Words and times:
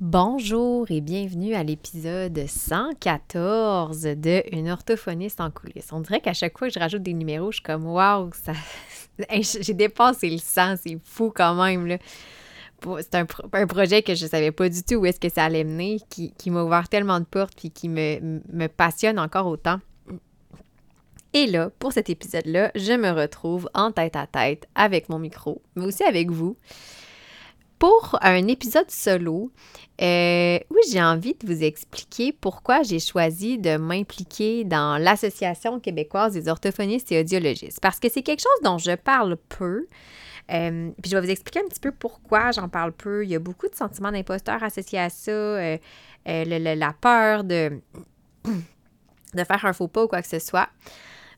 Bonjour 0.00 0.90
et 0.90 1.02
bienvenue 1.02 1.52
à 1.52 1.62
l'épisode 1.62 2.46
114 2.46 4.00
de 4.00 4.42
Une 4.50 4.70
orthophoniste 4.70 5.42
en 5.42 5.50
coulisses. 5.50 5.92
On 5.92 6.00
dirait 6.00 6.22
qu'à 6.22 6.32
chaque 6.32 6.56
fois 6.56 6.68
que 6.68 6.74
je 6.74 6.78
rajoute 6.78 7.02
des 7.02 7.12
numéros, 7.12 7.50
je 7.50 7.56
suis 7.56 7.62
comme 7.62 7.86
Waouh, 7.86 8.30
ça... 8.32 8.52
j'ai 9.42 9.74
dépassé 9.74 10.30
le 10.30 10.38
100, 10.38 10.76
c'est 10.76 10.98
fou 11.04 11.30
quand 11.36 11.54
même. 11.54 11.86
Là. 11.86 11.98
C'est 13.00 13.14
un, 13.14 13.26
projet 13.26 14.02
que 14.02 14.14
je 14.14 14.24
ne 14.24 14.30
savais 14.30 14.52
pas 14.52 14.70
du 14.70 14.82
tout 14.82 14.94
où 14.94 15.04
est-ce 15.04 15.20
que 15.20 15.28
ça 15.28 15.44
allait 15.44 15.64
mener, 15.64 15.98
qui, 16.08 16.32
m'a 16.50 16.64
ouvert 16.64 16.88
tellement 16.88 17.20
de 17.20 17.26
portes 17.26 17.62
et 17.62 17.68
qui 17.68 17.90
me 17.90 18.66
passionne 18.68 19.18
encore 19.18 19.48
autant. 19.48 19.80
Et 21.34 21.46
là, 21.46 21.70
pour 21.78 21.92
cet 21.92 22.08
épisode-là, 22.08 22.72
je 22.74 22.94
me 22.94 23.10
retrouve 23.10 23.68
en 23.74 23.92
tête 23.92 24.16
à 24.16 24.26
tête 24.26 24.66
avec 24.74 25.10
mon 25.10 25.18
micro, 25.18 25.60
mais 25.76 25.84
aussi 25.84 26.04
avec 26.04 26.30
vous 26.30 26.56
pour 27.80 28.18
un 28.20 28.46
épisode 28.46 28.90
solo, 28.90 29.50
euh, 30.02 30.58
oui, 30.70 30.80
j'ai 30.92 31.02
envie 31.02 31.34
de 31.34 31.46
vous 31.46 31.64
expliquer 31.64 32.30
pourquoi 32.30 32.82
j'ai 32.82 33.00
choisi 33.00 33.56
de 33.56 33.78
m'impliquer 33.78 34.64
dans 34.64 35.02
l'Association 35.02 35.80
québécoise 35.80 36.34
des 36.34 36.48
orthophonistes 36.48 37.10
et 37.10 37.20
audiologistes. 37.20 37.80
Parce 37.80 37.98
que 37.98 38.10
c'est 38.10 38.20
quelque 38.20 38.42
chose 38.42 38.62
dont 38.62 38.76
je 38.76 38.94
parle 38.94 39.38
peu. 39.48 39.86
Euh, 40.52 40.90
puis 41.00 41.10
je 41.10 41.16
vais 41.16 41.22
vous 41.22 41.30
expliquer 41.30 41.60
un 41.60 41.68
petit 41.68 41.80
peu 41.80 41.90
pourquoi 41.90 42.50
j'en 42.50 42.68
parle 42.68 42.92
peu. 42.92 43.24
Il 43.24 43.30
y 43.30 43.34
a 43.34 43.38
beaucoup 43.38 43.66
de 43.66 43.74
sentiments 43.74 44.12
d'imposteur 44.12 44.62
associés 44.62 44.98
à 44.98 45.08
ça, 45.08 45.30
euh, 45.30 45.78
la 46.26 46.92
peur 46.92 47.44
de, 47.44 47.80
de 48.44 49.44
faire 49.44 49.64
un 49.64 49.72
faux 49.72 49.88
pas 49.88 50.04
ou 50.04 50.08
quoi 50.08 50.20
que 50.20 50.28
ce 50.28 50.38
soit. 50.38 50.68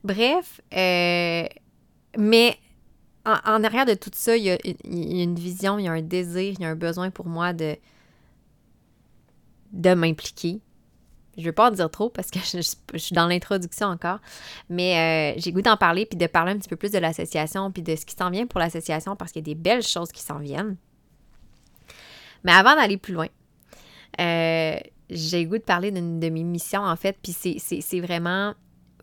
Bref, 0.02 0.61
mais 0.72 2.59
en, 3.24 3.64
arrière 3.64 3.86
de 3.86 3.94
tout 3.94 4.10
ça, 4.12 4.36
il 4.36 4.44
y, 4.44 4.50
a, 4.50 4.58
une 4.84 5.36
vision, 5.36 5.78
il 5.78 5.84
y 5.84 5.88
a 5.88 5.92
un 5.92 6.02
désir, 6.02 6.54
il 6.58 6.60
y 6.60 6.64
a 6.64 6.68
un 6.68 6.74
besoin 6.74 7.10
pour 7.10 7.26
moi 7.26 7.52
de, 7.52 7.76
de 9.72 9.94
m'impliquer. 9.94 10.60
Je 11.38 11.44
veux 11.44 11.52
pas 11.52 11.68
en 11.68 11.70
dire 11.70 11.90
trop 11.90 12.10
parce 12.10 12.30
que 12.30 12.38
je, 12.44 12.60
suis 12.98 13.14
dans 13.14 13.27
l'introduction 13.27 13.86
encore, 13.86 14.19
mais 14.69 15.34
euh, 15.34 15.41
j'ai 15.41 15.52
goût 15.52 15.62
d'en 15.62 15.77
parler 15.77 16.05
puis 16.06 16.19
de 16.19 16.27
parler 16.27 16.52
un 16.52 16.58
petit 16.58 16.69
peu 16.69 16.77
plus 16.77 16.91
de 16.91 16.98
l'association 16.98 17.70
puis 17.70 17.82
de 17.82 17.94
ce 17.97 18.05
qui 18.05 18.14
s'en 18.14 18.30
vient 18.30 18.47
pour 18.47 18.60
l'association 18.60 19.16
parce 19.16 19.32
qu'il 19.32 19.47
y 19.47 19.50
a 19.50 19.54
des 19.54 19.60
belles 19.60 19.82
choses 19.82 20.10
qui 20.10 20.22
s'en 20.22 20.38
viennent. 20.38 20.77
Mais 22.44 22.52
avant 22.52 22.75
d'aller 22.75 22.97
plus 22.97 23.14
loin, 23.14 23.28
euh, 24.20 24.77
j'ai 25.10 25.47
goût 25.47 25.58
de 25.58 25.62
parler 25.62 25.91
de 25.91 26.00
mes 26.00 26.42
missions 26.42 26.82
en 26.82 26.97
fait, 26.97 27.16
puis 27.22 27.32
c'est 27.32 28.00
vraiment 28.00 28.54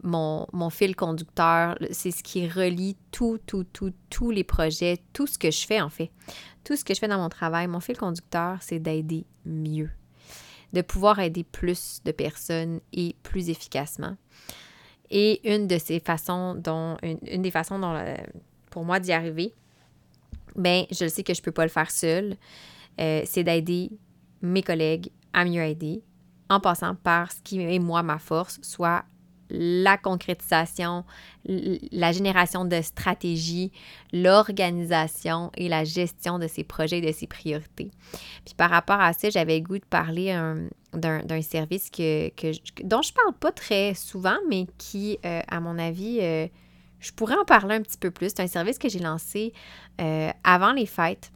mon, 0.04 0.70
fil 0.70 0.96
conducteur, 0.96 1.78
c'est 1.92 2.12
ce 2.12 2.24
qui 2.24 2.48
relie 2.48 2.96
tout, 3.12 3.40
tout, 3.46 3.66
tout, 3.66 3.94
tous 4.10 4.32
les 4.32 4.44
projets, 4.44 4.98
tout 5.14 5.28
ce 5.28 5.38
que 5.38 5.52
je 5.52 5.66
fais 5.66 5.82
en 5.82 5.90
fait. 5.90 6.12
Tout 6.64 6.76
ce 6.76 6.86
que 6.86 6.94
je 6.94 7.00
fais 7.00 7.08
dans 7.08 7.18
mon 7.18 7.30
travail, 7.30 7.68
mon 7.68 7.80
fil 7.80 7.98
conducteur, 7.98 8.58
c'est 8.62 8.80
d'aider 8.80 9.26
mieux, 9.46 9.90
de 10.74 10.82
pouvoir 10.82 11.20
aider 11.20 11.44
plus 11.44 12.02
de 12.06 12.12
personnes 12.12 12.80
et 12.94 13.16
plus 13.24 13.50
efficacement. 13.50 14.16
Et 15.10 15.52
une 15.52 15.68
de 15.68 15.78
ces 15.78 16.00
façons 16.00 16.56
dont, 16.56 16.98
une, 17.02 17.42
des 17.42 17.52
façons 17.52 17.80
dont, 17.80 17.96
euh, 17.96 18.16
pour 18.70 18.86
moi 18.86 19.00
d'y 19.00 19.12
arriver, 19.12 19.54
ben, 20.56 20.86
je 20.92 21.08
sais 21.08 21.24
que 21.24 21.34
je 21.34 21.42
ne 21.42 21.44
peux 21.44 21.52
pas 21.52 21.64
le 21.64 21.70
faire 21.70 21.90
seule, 21.90 22.38
euh, 23.00 23.22
c'est 23.26 23.44
d'aider 23.44 23.92
mes 24.42 24.62
collègues 24.62 25.12
à 25.34 25.46
mieux 25.46 25.64
aider 25.64 26.04
en 26.50 26.60
passant 26.60 26.96
par 26.96 27.32
ce 27.32 27.42
qui 27.42 27.62
est 27.62 27.80
moi 27.80 28.04
ma 28.04 28.20
force, 28.20 28.60
soit 28.62 29.04
la 29.50 29.98
concrétisation, 29.98 31.06
la 31.46 32.12
génération 32.12 32.66
de 32.66 32.82
stratégies, 32.82 33.72
l'organisation 34.14 35.52
et 35.56 35.70
la 35.70 35.84
gestion 35.84 36.40
de 36.40 36.48
ses 36.48 36.64
projets 36.64 37.00
et 37.00 37.06
de 37.06 37.12
ses 37.12 37.28
priorités. 37.28 37.92
Puis 38.46 38.54
par 38.56 38.70
rapport 38.70 39.00
à 39.00 39.14
ça, 39.14 39.30
j'avais 39.30 39.58
le 39.60 39.64
goût 39.64 39.80
de 39.80 39.86
parler 39.86 40.34
d'un 40.94 41.42
service 41.42 41.90
que, 41.90 42.30
dont 42.84 43.02
je 43.02 43.14
parle 43.14 43.34
pas 43.40 43.52
très 43.52 43.94
souvent, 43.94 44.38
mais 44.50 44.68
qui, 44.78 45.18
euh, 45.26 45.42
à 45.48 45.60
mon 45.60 45.78
avis, 45.78 46.20
euh, 46.22 46.48
je 47.00 47.12
pourrais 47.12 47.36
en 47.36 47.46
parler 47.46 47.76
un 47.76 47.82
petit 47.82 47.98
peu 47.98 48.12
plus. 48.12 48.30
C'est 48.30 48.42
un 48.42 48.48
service 48.48 48.78
que 48.78 48.90
j'ai 48.90 49.00
lancé 49.00 49.54
euh, 50.02 50.32
avant 50.44 50.74
les 50.74 50.86
fêtes. 50.86 51.32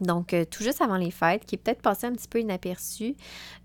Donc, 0.00 0.32
euh, 0.32 0.44
tout 0.44 0.62
juste 0.62 0.80
avant 0.80 0.96
les 0.96 1.10
fêtes, 1.10 1.44
qui 1.44 1.56
est 1.56 1.58
peut-être 1.58 1.82
passé 1.82 2.06
un 2.06 2.12
petit 2.12 2.28
peu 2.28 2.40
inaperçu. 2.40 3.14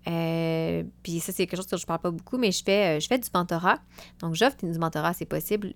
Euh, 0.06 0.82
puis 1.02 1.20
ça, 1.20 1.32
c'est 1.32 1.46
quelque 1.46 1.56
chose 1.56 1.66
que 1.66 1.76
je 1.76 1.86
parle 1.86 2.00
pas 2.00 2.10
beaucoup, 2.10 2.38
mais 2.38 2.52
je 2.52 2.62
fais, 2.62 2.96
euh, 2.96 3.00
je 3.00 3.06
fais 3.06 3.18
du 3.18 3.28
mentorat. 3.34 3.78
Donc, 4.20 4.34
j'offre 4.34 4.56
du 4.62 4.78
mentorat, 4.78 5.12
c'est 5.12 5.26
possible. 5.26 5.72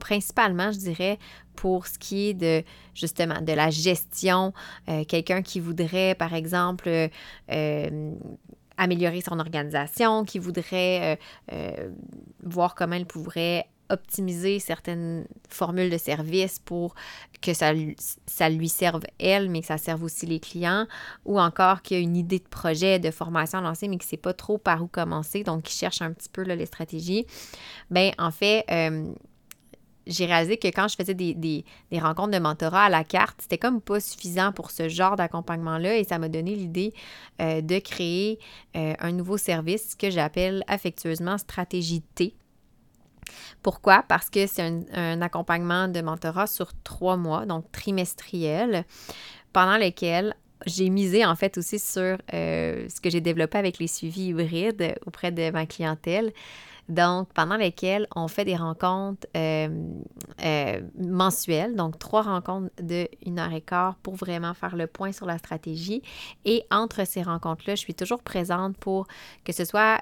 principalement, 0.00 0.72
je 0.72 0.78
dirais, 0.78 1.18
pour 1.54 1.86
ce 1.86 1.98
qui 1.98 2.30
est 2.30 2.34
de, 2.34 2.64
justement, 2.94 3.40
de 3.40 3.52
la 3.52 3.70
gestion. 3.70 4.52
Quelqu'un 5.06 5.42
qui 5.42 5.60
voudrait, 5.60 6.14
par 6.14 6.34
exemple, 6.34 7.08
améliorer 8.76 9.20
son 9.20 9.38
organisation, 9.38 10.24
qui 10.24 10.38
voudrait 10.38 11.18
voir 12.42 12.74
comment 12.74 12.96
elle 12.96 13.06
pourrait 13.06 13.66
optimiser 13.92 14.58
certaines 14.58 15.26
formules 15.48 15.90
de 15.90 15.98
service 15.98 16.58
pour 16.58 16.94
que 17.40 17.52
ça, 17.54 17.72
lui 17.72 18.68
serve 18.68 19.02
elle, 19.18 19.50
mais 19.50 19.60
que 19.60 19.66
ça 19.66 19.78
serve 19.78 20.02
aussi 20.02 20.26
les 20.26 20.40
clients, 20.40 20.86
ou 21.24 21.38
encore 21.38 21.82
qu'il 21.82 21.96
y 21.96 22.00
a 22.00 22.02
une 22.02 22.16
idée 22.16 22.38
de 22.38 22.48
projet, 22.48 22.98
de 22.98 23.10
formation 23.10 23.58
à 23.58 23.62
lancer, 23.62 23.88
mais 23.88 23.98
qui 23.98 24.06
ne 24.06 24.10
sait 24.10 24.16
pas 24.16 24.32
trop 24.32 24.58
par 24.58 24.82
où 24.82 24.86
commencer, 24.86 25.44
donc 25.44 25.64
qui 25.64 25.76
cherche 25.76 26.02
un 26.02 26.12
petit 26.12 26.28
peu 26.28 26.42
les 26.42 26.66
stratégies. 26.66 27.26
Bien, 27.90 28.12
en 28.18 28.30
fait, 28.30 28.64
euh, 28.70 29.12
j'ai 30.06 30.26
réalisé 30.26 30.56
que 30.56 30.68
quand 30.68 30.88
je 30.88 30.96
faisais 30.96 31.14
des, 31.14 31.64
rencontres 31.92 32.30
de 32.30 32.38
mentorat 32.38 32.84
à 32.84 32.88
la 32.88 33.04
carte, 33.04 33.42
c'était 33.42 33.58
comme 33.58 33.80
pas 33.80 34.00
suffisant 34.00 34.52
pour 34.52 34.70
ce 34.70 34.88
genre 34.88 35.16
d'accompagnement-là 35.16 35.98
et 35.98 36.04
ça 36.04 36.18
m'a 36.18 36.28
donné 36.28 36.54
l'idée 36.54 36.92
euh, 37.40 37.60
de 37.60 37.78
créer 37.78 38.38
euh, 38.76 38.94
un 38.98 39.12
nouveau 39.12 39.36
service 39.36 39.94
que 39.94 40.10
j'appelle 40.10 40.64
affectueusement 40.66 41.38
stratégie 41.38 42.02
T. 42.14 42.34
Pourquoi? 43.62 44.04
Parce 44.08 44.30
que 44.30 44.46
c'est 44.46 44.62
un, 44.92 45.22
accompagnement 45.22 45.88
de 45.88 46.00
mentorat 46.00 46.46
sur 46.46 46.72
trois 46.84 47.16
mois, 47.16 47.46
donc 47.46 47.70
trimestriel, 47.72 48.84
pendant 49.52 49.76
lesquels 49.76 50.34
j'ai 50.66 50.90
misé 50.90 51.24
en 51.24 51.34
fait 51.34 51.58
aussi 51.58 51.78
sur 51.78 52.18
euh, 52.34 52.88
ce 52.88 53.00
que 53.00 53.10
j'ai 53.10 53.20
développé 53.20 53.58
avec 53.58 53.78
les 53.78 53.88
suivis 53.88 54.28
hybrides 54.28 54.94
auprès 55.06 55.32
de 55.32 55.50
ma 55.50 55.66
clientèle. 55.66 56.32
Donc, 56.88 57.32
pendant 57.32 57.56
lesquels 57.56 58.08
on 58.16 58.26
fait 58.26 58.44
des 58.44 58.56
rencontres 58.56 59.26
euh, 59.36 59.68
euh, 60.44 60.80
mensuelles, 60.98 61.76
donc 61.76 61.98
trois 61.98 62.22
rencontres 62.22 62.70
de 62.82 63.08
une 63.24 63.38
heure 63.38 63.52
et 63.52 63.60
quart 63.60 63.94
pour 64.02 64.16
vraiment 64.16 64.52
faire 64.52 64.74
le 64.74 64.88
point 64.88 65.12
sur 65.12 65.24
la 65.24 65.38
stratégie. 65.38 66.02
Et 66.44 66.64
entre 66.70 67.06
ces 67.06 67.22
rencontres-là, 67.22 67.76
je 67.76 67.80
suis 67.80 67.94
toujours 67.94 68.22
présente 68.22 68.76
pour 68.76 69.06
que 69.44 69.52
ce 69.52 69.64
soit 69.64 70.00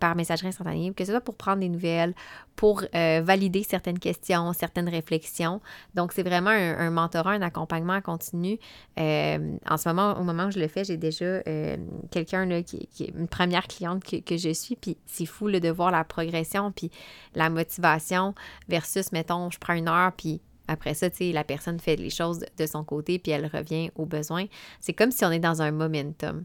par 0.00 0.16
messagerie 0.16 0.48
instantanée, 0.48 0.92
que 0.94 1.04
ce 1.04 1.12
soit 1.12 1.20
pour 1.20 1.36
prendre 1.36 1.60
des 1.60 1.68
nouvelles, 1.68 2.14
pour 2.56 2.82
euh, 2.94 3.20
valider 3.24 3.62
certaines 3.62 3.98
questions, 3.98 4.52
certaines 4.52 4.88
réflexions. 4.88 5.60
Donc, 5.94 6.12
c'est 6.12 6.22
vraiment 6.22 6.50
un, 6.50 6.90
mentorat, 6.90 7.32
un 7.32 7.42
accompagnement 7.42 8.00
continu. 8.00 8.58
Euh, 8.98 9.56
en 9.68 9.76
ce 9.76 9.88
moment, 9.88 10.18
au 10.18 10.22
moment 10.22 10.46
où 10.46 10.50
je 10.50 10.58
le 10.58 10.68
fais, 10.68 10.84
j'ai 10.84 10.96
déjà 10.96 11.24
euh, 11.24 11.76
quelqu'un 12.10 12.62
qui, 12.62 12.86
qui, 12.86 13.04
est 13.04 13.14
une 13.16 13.28
première 13.28 13.66
cliente 13.66 14.04
que, 14.04 14.16
que 14.16 14.36
je 14.36 14.52
suis, 14.52 14.76
puis 14.76 14.96
c'est 15.06 15.26
fou 15.26 15.50
de 15.50 15.68
voir 15.70 15.90
la 15.90 16.04
progression, 16.04 16.72
puis 16.72 16.90
la 17.34 17.50
motivation 17.50 18.34
versus, 18.68 19.12
mettons, 19.12 19.50
je 19.50 19.58
prends 19.58 19.74
une 19.74 19.88
heure, 19.88 20.12
puis 20.12 20.40
après 20.66 20.94
ça, 20.94 21.08
la 21.20 21.44
personne 21.44 21.78
fait 21.78 21.96
les 21.96 22.10
choses 22.10 22.44
de 22.56 22.66
son 22.66 22.84
côté, 22.84 23.18
puis 23.18 23.32
elle 23.32 23.46
revient 23.46 23.90
aux 23.96 24.06
besoins. 24.06 24.46
C'est 24.80 24.94
comme 24.94 25.10
si 25.10 25.24
on 25.24 25.30
est 25.30 25.38
dans 25.38 25.60
un 25.60 25.70
momentum. 25.70 26.44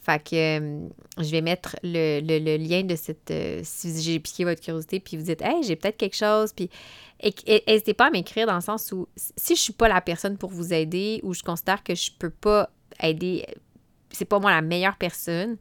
Fait 0.00 0.22
que 0.22 0.58
euh, 0.58 0.88
je 1.18 1.30
vais 1.30 1.40
mettre 1.40 1.76
le, 1.82 2.56
lien 2.56 2.82
de 2.82 2.96
cette... 2.96 3.30
Euh, 3.30 3.60
si 3.62 4.02
j'ai 4.02 4.18
piqué 4.18 4.44
votre 4.44 4.60
curiosité, 4.60 4.98
puis 4.98 5.16
vous 5.16 5.22
dites 5.22 5.42
«Hey, 5.42 5.62
j'ai 5.62 5.76
peut-être 5.76 5.96
quelque 5.96 6.16
chose», 6.16 6.52
puis 6.54 6.68
n'hésitez 7.66 7.94
pas 7.94 8.06
à 8.06 8.10
m'écrire 8.10 8.46
dans 8.46 8.56
le 8.56 8.60
sens 8.60 8.90
où 8.92 9.06
si 9.16 9.54
je 9.54 9.60
suis 9.60 9.72
pas 9.72 9.88
la 9.88 10.00
personne 10.00 10.36
pour 10.36 10.50
vous 10.50 10.72
aider 10.72 11.20
ou 11.22 11.32
je 11.34 11.42
considère 11.42 11.82
que 11.82 11.94
je 11.94 12.10
peux 12.18 12.30
pas 12.30 12.70
aider, 13.00 13.46
c'est 14.10 14.24
pas 14.24 14.38
moi 14.38 14.50
la 14.50 14.62
meilleure 14.62 14.96
personne, 14.96 15.56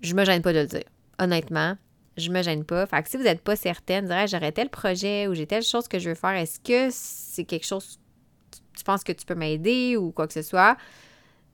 je 0.00 0.14
me 0.14 0.24
gêne 0.24 0.42
pas 0.42 0.52
de 0.52 0.60
le 0.60 0.66
dire. 0.66 0.84
Honnêtement, 1.18 1.76
je 2.16 2.30
me 2.30 2.42
gêne 2.42 2.64
pas. 2.64 2.86
Fait 2.86 3.02
que 3.02 3.08
si 3.08 3.16
vous 3.16 3.22
n'êtes 3.22 3.42
pas 3.42 3.56
certaine, 3.56 4.06
dirais 4.06 4.26
j'aurais 4.28 4.52
tel 4.52 4.68
projet 4.68 5.26
ou 5.26 5.34
j'ai 5.34 5.46
telle 5.46 5.62
chose 5.62 5.88
que 5.88 5.98
je 5.98 6.10
veux 6.10 6.14
faire, 6.14 6.30
est-ce 6.30 6.60
que 6.60 6.88
c'est 6.90 7.44
quelque 7.44 7.66
chose 7.66 7.98
tu 8.80 8.84
penses 8.84 9.04
que 9.04 9.12
tu 9.12 9.26
peux 9.26 9.34
m'aider 9.34 9.96
ou 9.96 10.10
quoi 10.10 10.26
que 10.26 10.32
ce 10.32 10.42
soit? 10.42 10.76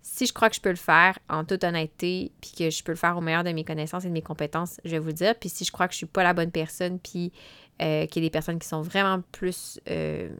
Si 0.01 0.27
je 0.27 0.33
crois 0.33 0.49
que 0.49 0.55
je 0.55 0.61
peux 0.61 0.71
le 0.71 0.77
faire 0.77 1.19
en 1.29 1.45
toute 1.45 1.65
honnêteté, 1.65 2.31
puis 2.41 2.53
que 2.57 2.71
je 2.71 2.85
peux 2.85 2.93
le 2.93 2.97
faire 2.97 3.19
au 3.19 3.21
meilleur 3.21 3.43
de 3.43 3.51
mes 3.51 3.65
connaissances 3.65 4.05
et 4.05 4.09
de 4.09 4.13
mes 4.13 4.23
compétences, 4.23 4.81
je 4.85 4.93
vais 4.93 5.01
vous 5.01 5.09
le 5.09 5.13
dire. 5.13 5.35
Puis 5.35 5.49
si 5.49 5.65
je 5.65 5.73
crois 5.73 5.89
que 5.89 5.95
je 5.95 5.99
suis 5.99 6.07
pas 6.07 6.23
la 6.23 6.33
bonne 6.33 6.53
personne, 6.53 7.01
puis 7.01 7.33
euh, 7.83 8.07
qu'il 8.07 8.23
y 8.23 8.27
a 8.27 8.29
des 8.29 8.33
personnes 8.33 8.61
qui 8.61 8.69
sont 8.69 8.83
vraiment 8.83 9.21
plus, 9.33 9.81
euh, 9.91 10.31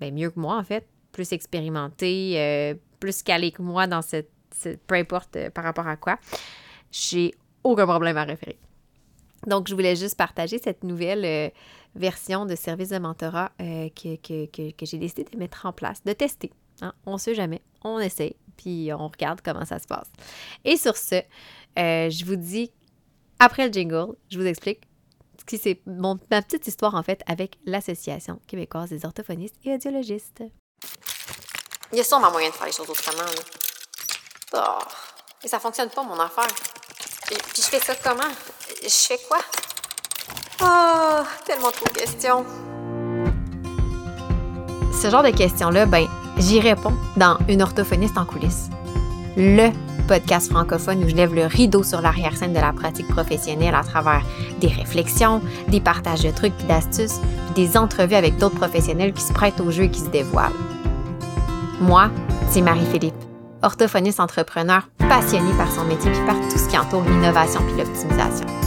ben 0.00 0.12
mieux 0.12 0.30
que 0.30 0.40
moi 0.40 0.58
en 0.58 0.64
fait, 0.64 0.88
plus 1.12 1.32
expérimentées, 1.32 2.34
euh, 2.36 2.74
plus 2.98 3.22
calées 3.22 3.52
que 3.52 3.62
moi 3.62 3.86
dans 3.86 4.02
cette 4.02 4.30
peu 4.86 4.94
importe 4.94 5.36
par 5.50 5.64
rapport 5.64 5.88
à 5.88 5.96
quoi, 5.96 6.18
j'ai 6.90 7.34
aucun 7.64 7.86
problème 7.86 8.16
à 8.16 8.24
référer. 8.24 8.58
Donc, 9.46 9.68
je 9.68 9.74
voulais 9.74 9.96
juste 9.96 10.16
partager 10.16 10.58
cette 10.58 10.84
nouvelle 10.84 11.24
euh, 11.24 11.50
version 11.94 12.46
de 12.46 12.54
service 12.54 12.90
de 12.90 12.98
mentorat 12.98 13.52
euh, 13.60 13.88
que, 13.90 14.16
j'ai 14.82 14.98
décidé 14.98 15.24
de 15.24 15.38
mettre 15.38 15.66
en 15.66 15.72
place, 15.72 16.02
de 16.04 16.12
tester. 16.12 16.52
Hein. 16.80 16.92
On 17.06 17.14
ne 17.14 17.18
sait 17.18 17.34
jamais, 17.34 17.62
on 17.82 17.98
essaie. 17.98 18.36
puis 18.56 18.90
on 18.92 19.08
regarde 19.08 19.40
comment 19.44 19.64
ça 19.64 19.78
se 19.78 19.86
passe. 19.86 20.10
Et 20.64 20.76
sur 20.76 20.96
ce, 20.96 21.16
euh, 21.78 22.10
je 22.10 22.24
vous 22.24 22.36
dis, 22.36 22.72
après 23.38 23.66
le 23.66 23.72
jingle, 23.72 24.14
je 24.30 24.38
vous 24.38 24.46
explique 24.46 24.80
qui 25.46 25.58
c'est 25.58 25.80
ma 25.86 26.42
petite 26.42 26.66
histoire 26.66 26.94
en 26.94 27.02
fait 27.02 27.22
avec 27.26 27.58
l'Association 27.66 28.40
québécoise 28.46 28.90
des 28.90 29.04
orthophonistes 29.04 29.56
et 29.64 29.74
audiologistes. 29.74 30.42
Il 31.92 31.98
y 31.98 32.00
a 32.00 32.04
sûrement 32.04 32.30
moyen 32.30 32.48
de 32.48 32.54
faire 32.54 32.66
les 32.66 32.72
choses 32.72 32.88
autrement. 32.88 33.22
Là. 33.22 34.78
Oh, 34.82 35.46
ça 35.46 35.60
fonctionne 35.60 35.90
pas 35.90 36.02
mon 36.02 36.18
affaire. 36.18 36.48
Et 37.30 37.36
puis 37.36 37.62
je 37.62 37.68
fais 37.68 37.80
ça 37.80 37.94
comment? 37.96 38.22
Je 38.84 38.90
fais 38.90 39.18
quoi? 39.26 39.38
Oh, 40.60 41.24
tellement 41.46 41.70
de 41.70 41.98
questions. 41.98 42.44
Ce 44.92 45.08
genre 45.08 45.22
de 45.22 45.30
questions-là, 45.30 45.86
ben, 45.86 46.06
j'y 46.36 46.60
réponds 46.60 46.92
dans 47.16 47.38
Une 47.48 47.62
orthophoniste 47.62 48.18
en 48.18 48.26
coulisses. 48.26 48.68
Le 49.38 49.70
podcast 50.06 50.50
francophone 50.50 51.02
où 51.02 51.08
je 51.08 51.14
lève 51.14 51.34
le 51.34 51.46
rideau 51.46 51.82
sur 51.82 52.02
l'arrière-scène 52.02 52.52
de 52.52 52.58
la 52.58 52.74
pratique 52.74 53.08
professionnelle 53.08 53.74
à 53.74 53.82
travers 53.84 54.20
des 54.60 54.68
réflexions, 54.68 55.40
des 55.68 55.80
partages 55.80 56.20
de 56.20 56.30
trucs 56.30 56.52
et 56.60 56.64
d'astuces, 56.64 57.20
des 57.54 57.78
entrevues 57.78 58.16
avec 58.16 58.36
d'autres 58.36 58.56
professionnels 58.56 59.14
qui 59.14 59.22
se 59.22 59.32
prêtent 59.32 59.60
au 59.60 59.70
jeu 59.70 59.84
et 59.84 59.90
qui 59.90 60.00
se 60.00 60.10
dévoilent. 60.10 60.52
Moi, 61.80 62.10
c'est 62.50 62.60
Marie-Philippe, 62.60 63.14
orthophoniste 63.62 64.20
entrepreneur 64.20 64.82
passionnée 65.08 65.54
par 65.56 65.72
son 65.72 65.84
métier 65.84 66.12
et 66.12 66.26
par 66.26 66.36
tout 66.50 66.58
ce 66.58 66.68
qui 66.68 66.76
entoure 66.76 67.04
l'innovation 67.04 67.62
puis 67.62 67.78
l'optimisation. 67.78 68.63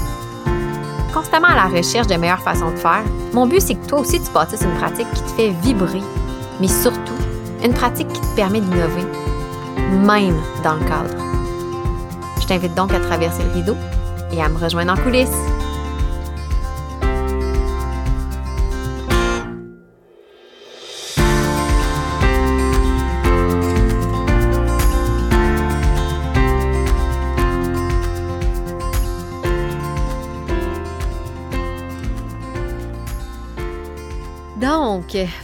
Constamment 1.14 1.48
à 1.48 1.56
la 1.56 1.66
recherche 1.66 2.08
de 2.08 2.16
meilleures 2.16 2.42
façons 2.42 2.72
de 2.72 2.78
faire, 2.78 3.04
mon 3.34 3.48
but 3.48 3.62
c'est 3.62 3.76
que 3.76 3.88
toi 3.88 4.00
aussi 4.00 4.22
tu 4.22 4.32
bâtisses 4.32 4.62
une 4.62 4.78
pratique 4.78 5.08
qui 5.14 5.22
te 5.22 5.30
fait 5.30 5.50
vibrer, 5.62 6.02
mais 6.60 6.68
surtout 6.68 7.14
une 7.64 7.74
pratique 7.74 8.08
qui 8.10 8.22
te 8.22 8.36
permet 8.36 8.62
d'innover, 8.62 9.06
même 10.06 10.40
dans 10.64 10.74
le 10.76 10.86
cadre. 10.86 11.16
Je 12.42 12.48
t'invite 12.48 12.76
donc 12.76 12.94
à 12.94 13.00
traverser 13.00 13.44
le 13.44 13.52
rideau 13.52 13.76
et 14.32 14.42
à 14.42 14.50
me 14.50 14.58
rejoindre 14.58 14.94
en 14.94 14.98
coulisses. 14.98 15.30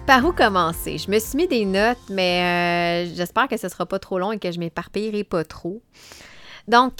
Par 0.05 0.25
où 0.25 0.31
commencer? 0.31 0.97
Je 0.97 1.09
me 1.09 1.19
suis 1.19 1.37
mis 1.37 1.47
des 1.47 1.65
notes, 1.65 2.09
mais 2.09 3.05
euh, 3.07 3.13
j'espère 3.15 3.47
que 3.47 3.57
ce 3.57 3.69
sera 3.69 3.85
pas 3.85 3.99
trop 3.99 4.19
long 4.19 4.31
et 4.31 4.39
que 4.39 4.51
je 4.51 4.59
m'éparpillerai 4.59 5.23
pas 5.23 5.43
trop. 5.43 5.81
Donc, 6.67 6.93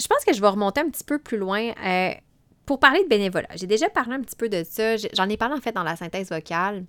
je 0.00 0.06
pense 0.06 0.24
que 0.24 0.32
je 0.32 0.40
vais 0.40 0.48
remonter 0.48 0.80
un 0.80 0.88
petit 0.88 1.04
peu 1.04 1.18
plus 1.18 1.36
loin 1.36 1.72
euh, 1.84 2.12
pour 2.66 2.78
parler 2.80 3.02
de 3.04 3.08
bénévolat. 3.08 3.48
J'ai 3.56 3.66
déjà 3.66 3.88
parlé 3.88 4.14
un 4.14 4.20
petit 4.20 4.36
peu 4.36 4.48
de 4.48 4.64
ça. 4.64 4.96
J'en 4.96 5.28
ai 5.28 5.36
parlé 5.36 5.54
en 5.54 5.60
fait 5.60 5.72
dans 5.72 5.82
la 5.82 5.96
synthèse 5.96 6.30
vocale. 6.30 6.84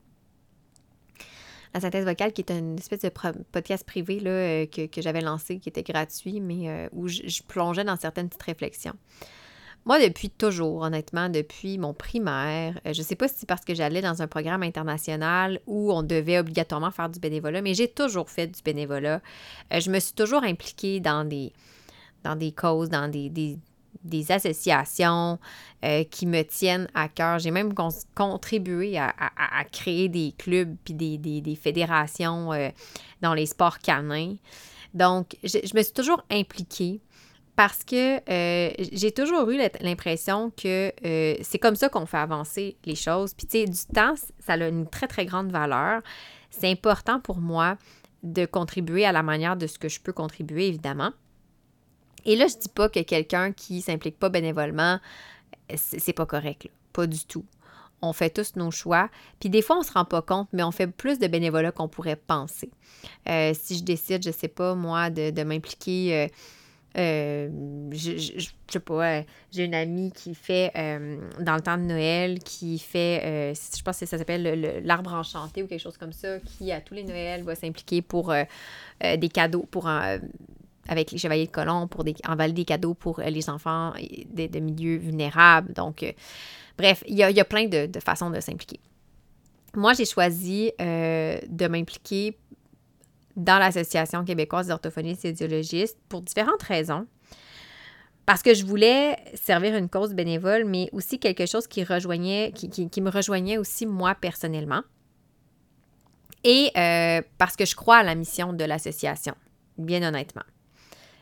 La 1.74 1.81
synthèse 1.81 2.06
vocale, 2.06 2.34
qui 2.34 2.42
est 2.42 2.52
une 2.52 2.78
espèce 2.78 3.02
de 3.02 3.12
podcast 3.52 3.86
privé 3.86 4.22
euh, 4.25 4.66
que, 4.66 5.02
j'avais 5.02 5.22
lancé, 5.22 5.60
qui 5.60 5.69
était 5.69 5.84
gratuit, 5.84 6.40
mais 6.40 6.90
où 6.94 7.07
je 7.07 7.44
plongeais 7.48 7.84
dans 7.84 7.98
certaines 7.98 8.30
petites 8.30 8.44
réflexions. 8.44 8.95
Moi, 9.86 10.00
depuis 10.00 10.30
toujours, 10.30 10.81
honnêtement, 10.81 11.30
depuis 11.30 11.78
mon 11.78 11.94
primaire, 11.94 12.80
euh, 12.86 12.94
je 12.94 13.00
ne 13.00 13.06
sais 13.06 13.16
pas 13.16 13.28
si 13.28 13.36
c'est 13.40 13.48
parce 13.48 13.64
que 13.64 13.74
j'allais 13.74 14.02
dans 14.02 14.22
un 14.22 14.28
programme 14.28 14.64
international 14.64 15.60
où 15.68 15.92
on 15.94 16.04
devait 16.04 16.38
obligatoirement 16.38 16.92
faire 16.92 17.10
du 17.10 17.20
bénévolat, 17.20 17.62
mais 17.62 17.74
j'ai 17.74 17.88
toujours 17.88 18.30
fait 18.30 18.48
du 18.48 18.62
bénévolat. 18.62 19.22
Euh, 19.74 19.80
je 19.80 19.90
me 19.90 20.00
suis 20.00 20.14
toujours 20.14 20.44
impliquée 20.44 21.00
dans 21.00 21.24
des, 21.24 21.54
dans 22.24 22.36
des 22.36 22.52
causes, 22.52 22.90
dans 22.90 23.10
des, 23.10 23.30
des, 23.30 24.31
associations 24.31 25.40
euh, 25.84 26.04
qui 26.04 26.26
me 26.26 26.44
tiennent 26.44 26.90
à 26.94 27.08
cœur. 27.08 27.40
J'ai 27.40 27.52
même 27.52 27.74
contribué 28.16 28.98
à, 28.98 29.14
créer 29.72 30.10
des 30.10 30.34
clubs 30.38 30.76
puis 30.84 30.94
des, 30.94 31.18
des 31.18 31.56
fédérations 31.56 32.50
dans 33.22 33.34
les 33.34 33.46
sports 33.46 33.80
canins. 33.80 34.36
Donc, 34.94 35.38
je 35.44 35.76
me 35.76 35.84
suis 35.84 35.94
toujours 35.94 36.24
impliquée 36.31 37.02
parce 37.59 37.83
que 37.83 38.21
euh, 38.31 38.73
j'ai 38.94 39.11
toujours 39.11 39.50
eu 39.50 39.59
l'impression 39.81 40.50
que 40.51 40.94
euh, 41.06 41.35
c'est 41.41 41.59
comme 41.59 41.75
ça 41.75 41.89
qu'on 41.89 42.06
fait 42.06 42.15
avancer 42.15 42.77
les 42.85 42.95
choses. 42.95 43.33
Puis, 43.33 43.47
tu 43.47 43.57
sais, 43.57 43.65
du 43.65 43.94
temps, 43.94 44.13
ça 44.39 44.53
a 44.53 44.65
une 44.69 44.88
très, 44.88 45.07
très 45.07 45.25
grande 45.25 45.51
valeur. 45.51 46.01
C'est 46.51 46.71
important 46.71 47.19
pour 47.19 47.39
moi 47.39 47.77
de 48.23 48.45
contribuer 48.45 49.03
à 49.03 49.11
la 49.11 49.23
manière 49.23 49.57
de 49.57 49.67
ce 49.67 49.77
que 49.77 49.89
je 49.89 50.00
peux 50.00 50.13
contribuer, 50.13 50.67
évidemment. 50.67 51.11
Et 52.23 52.38
là, 52.38 52.47
je 52.47 52.57
dis 52.57 52.69
pas 52.69 52.88
que 52.88 53.01
quelqu'un 53.01 53.51
qui 53.51 53.81
s'implique 53.81 54.17
pas 54.17 54.29
bénévolement, 54.29 55.01
c'est 55.75 56.13
pas 56.13 56.25
correct, 56.25 56.69
pas 56.94 57.07
du 57.07 57.25
tout. 57.25 57.44
On 58.01 58.13
fait 58.13 58.29
tous 58.29 58.56
nos 58.56 58.71
choix. 58.71 59.09
Puis 59.41 59.50
des 59.50 59.61
fois, 59.61 59.79
on 59.79 59.83
se 59.83 59.91
rend 59.91 60.06
pas 60.06 60.21
compte, 60.21 60.47
mais 60.53 60.63
on 60.63 60.71
fait 60.71 60.88
plus 60.88 61.19
de 61.19 61.27
bénévolat 61.27 61.73
qu'on 61.73 61.89
pourrait 61.89 62.15
penser. 62.15 62.71
Euh, 63.27 63.53
si 63.53 63.77
je 63.77 63.83
décide, 63.83 64.23
je 64.23 64.31
sais 64.31 64.47
pas, 64.47 64.75
moi, 64.75 65.09
de, 65.09 65.44
m'impliquer 65.44 66.29
euh, 67.00 67.50
je, 67.92 68.18
je, 68.18 68.50
sais 68.68 68.80
pas, 68.80 69.22
j'ai 69.51 69.63
une 69.63 69.74
amie 69.74 70.12
qui 70.12 70.36
fait 70.36 70.72
euh, 70.75 71.18
dans 71.40 71.56
le 71.56 71.62
temps 71.62 71.78
de 71.78 71.84
Noël, 71.84 72.40
qui 72.40 72.78
fait, 72.78 73.22
euh, 73.24 73.54
je 73.54 73.81
pense 73.81 74.00
que 74.00 74.06
ça 74.06 74.18
s'appelle 74.18 74.81
l'arbre 74.84 75.13
enchanté 75.13 75.63
ou 75.63 75.68
quelque 75.68 75.81
chose 75.81 75.98
comme 75.98 76.12
ça, 76.12 76.40
qui 76.40 76.72
à 76.72 76.81
tous 76.81 76.96
les 76.96 77.04
Noëls 77.04 77.44
va 77.44 77.56
s'impliquer 77.56 78.01
pour 78.01 78.34
des 79.01 79.30
cadeaux, 79.30 79.66
pour 79.72 79.88
avec 79.88 81.12
les 81.12 81.18
chevaliers 81.18 81.46
de 81.46 81.51
colon, 81.51 81.88
pour 81.88 82.04
des, 82.04 82.16
envaler 82.28 82.54
des 82.54 82.66
cadeaux 82.66 82.96
pour 82.96 83.22
les 83.22 83.50
enfants 83.50 83.94
de, 84.34 84.60
milieux 84.60 84.98
vulnérables. 84.98 85.72
Donc, 85.74 86.04
bref, 86.78 87.04
il 87.07 87.16
y 87.16 87.24
a, 87.24 87.45
plein 87.45 87.68
de 87.68 88.00
façons 88.00 88.30
de 88.30 88.40
s'impliquer. 88.42 88.80
Moi, 89.75 89.94
j'ai 89.94 90.06
choisi 90.06 90.72
de 90.80 91.68
m'impliquer 91.68 92.36
dans 93.39 93.57
l'Association 93.57 94.24
québécoise 94.25 94.68
d'orthophonistes 94.68 95.25
et 95.25 95.30
audiologistes 95.30 95.97
pour 96.09 96.21
différentes 96.21 96.63
raisons. 96.63 97.07
Parce 98.25 98.44
que 98.44 98.53
je 98.53 98.63
voulais 98.63 99.18
servir 99.33 99.75
une 99.75 99.89
cause 99.89 100.13
bénévole, 100.13 100.65
mais 100.65 100.89
aussi 100.91 101.19
quelque 101.19 101.47
chose 101.47 101.65
qui 101.65 101.83
rejoignait, 101.83 102.53
me 102.97 103.09
rejoignait 103.09 103.57
aussi 103.57 103.88
moi 103.88 104.13
personnellement. 104.13 104.81
Et 106.44 106.69
euh, 106.77 107.21
parce 107.38 107.56
que 107.56 107.65
je 107.65 107.75
crois 107.75 107.97
à 107.97 108.03
la 108.03 108.15
mission 108.15 108.53
de 108.53 108.63
l'association, 108.63 109.33
bien 109.77 110.07
honnêtement. 110.07 110.44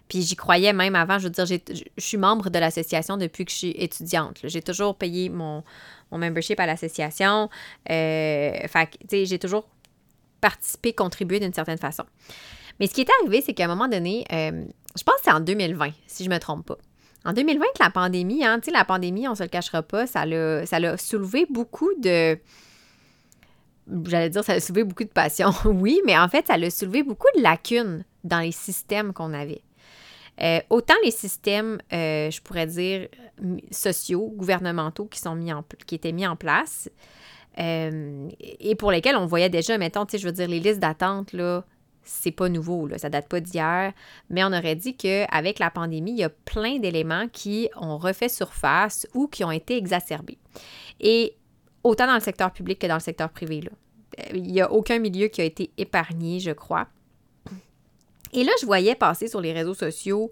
Puis 0.07 0.21
j'y 0.21 0.35
croyais 0.35 0.73
même 0.73 0.95
avant, 0.95 1.19
je 1.19 1.25
veux 1.25 1.30
dire, 1.30 1.45
je 1.45 1.83
suis 1.97 2.18
membre 2.18 2.49
de 2.49 2.59
l'association 2.59 3.18
depuis 3.18 3.45
que 3.45 3.51
je 3.51 3.57
suis 3.57 3.71
étudiante. 3.77 4.39
J'ai 4.44 4.61
toujours 4.61 4.95
payé 4.95 5.30
mon, 5.30 5.63
membership 6.11 6.59
à 6.59 6.65
l'association. 6.65 7.49
Euh, 7.89 8.51
j'ai 9.11 9.39
toujours 9.39 9.68
participer, 10.41 10.94
contribuer 10.94 11.39
d'une 11.39 11.53
certaine 11.53 11.77
façon. 11.77 12.03
Mais 12.79 12.87
ce 12.87 12.94
qui 12.94 13.01
est 13.01 13.09
arrivé, 13.21 13.41
c'est 13.41 13.53
qu'à 13.53 13.65
un 13.65 13.67
moment 13.67 13.87
donné, 13.87 14.25
euh, 14.31 14.65
je 14.95 15.03
pense 15.03 15.15
que 15.15 15.21
c'est 15.25 15.31
en 15.31 15.39
2020, 15.39 15.89
si 16.07 16.23
je 16.23 16.29
ne 16.29 16.35
me 16.35 16.39
trompe 16.39 16.65
pas. 16.65 16.77
En 17.25 17.33
2020, 17.33 17.65
la 17.79 17.89
pandémie, 17.89 18.45
hein, 18.45 18.59
la 18.71 18.85
pandémie, 18.85 19.27
on 19.27 19.31
ne 19.31 19.35
se 19.35 19.44
le 19.44 19.49
cachera 19.49 19.83
pas, 19.83 20.07
ça 20.07 20.25
l'a, 20.25 20.97
soulevé 20.97 21.45
beaucoup 21.49 21.89
de. 21.99 22.37
J'allais 24.06 24.29
dire, 24.29 24.44
ça 24.44 24.53
a 24.53 24.59
soulevé 24.59 24.83
beaucoup 24.83 25.03
de 25.03 25.09
passion, 25.09 25.51
oui, 25.65 25.99
mais 26.06 26.17
en 26.17 26.29
fait, 26.29 26.47
ça 26.47 26.53
a 26.53 26.69
soulevé 26.69 27.03
beaucoup 27.03 27.27
de 27.35 27.41
lacunes 27.41 28.06
dans 28.23 28.39
les 28.39 28.51
systèmes 28.51 29.13
qu'on 29.13 29.33
avait. 29.33 29.61
Euh, 30.41 30.59
autant 30.69 30.94
les 31.03 31.11
systèmes, 31.11 31.79
euh, 31.91 32.29
je 32.29 32.41
pourrais 32.41 32.67
dire, 32.67 33.07
sociaux, 33.71 34.31
gouvernementaux 34.35 35.06
qui, 35.06 35.19
sont 35.19 35.35
mis 35.35 35.51
en, 35.51 35.63
qui 35.85 35.95
étaient 35.95 36.11
mis 36.11 36.27
en 36.27 36.35
place, 36.35 36.89
euh, 37.59 38.30
et 38.40 38.76
pour 38.76 38.92
lesquels 38.92 39.16
on 39.16 39.26
voyait 39.26 39.49
déjà, 39.49 39.78
mettons, 39.78 40.06
tu 40.06 40.11
sais, 40.11 40.18
je 40.18 40.26
veux 40.26 40.31
dire, 40.31 40.47
les 40.47 40.59
listes 40.59 40.80
d'attente, 40.80 41.33
là, 41.33 41.64
c'est 42.04 42.31
pas 42.31 42.49
nouveau, 42.49 42.87
là, 42.87 42.97
ça 42.97 43.09
date 43.09 43.28
pas 43.28 43.40
d'hier, 43.40 43.94
mais 44.30 44.44
on 44.44 44.54
aurait 44.54 44.76
dit 44.76 44.95
qu'avec 44.95 45.59
la 45.59 45.69
pandémie, 45.69 46.11
il 46.11 46.19
y 46.19 46.23
a 46.23 46.30
plein 46.30 46.80
d'éléments 46.80 47.28
qui 47.31 47.69
ont 47.76 47.97
refait 47.97 48.30
surface 48.30 49.07
ou 49.14 49.28
qui 49.28 49.44
ont 49.44 49.52
été 49.52 49.76
exacerbés. 49.76 50.37
Et 50.99 51.35
autant 51.83 52.07
dans 52.07 52.14
le 52.14 52.21
secteur 52.21 52.52
public 52.52 52.80
que 52.80 52.87
dans 52.87 52.95
le 52.95 53.02
secteur 53.02 53.30
privé, 53.30 53.61
là. 53.61 53.71
Il 54.33 54.44
n'y 54.44 54.61
a 54.61 54.71
aucun 54.71 54.97
milieu 54.97 55.28
qui 55.28 55.42
a 55.42 55.44
été 55.44 55.69
épargné, 55.78 56.40
je 56.40 56.52
crois. 56.52 56.87
Et 58.33 58.44
là, 58.44 58.52
je 58.59 58.66
voyais 58.66 58.95
passer 58.95 59.28
sur 59.28 59.42
les 59.42 59.54
réseaux 59.54 59.76
sociaux 59.76 60.31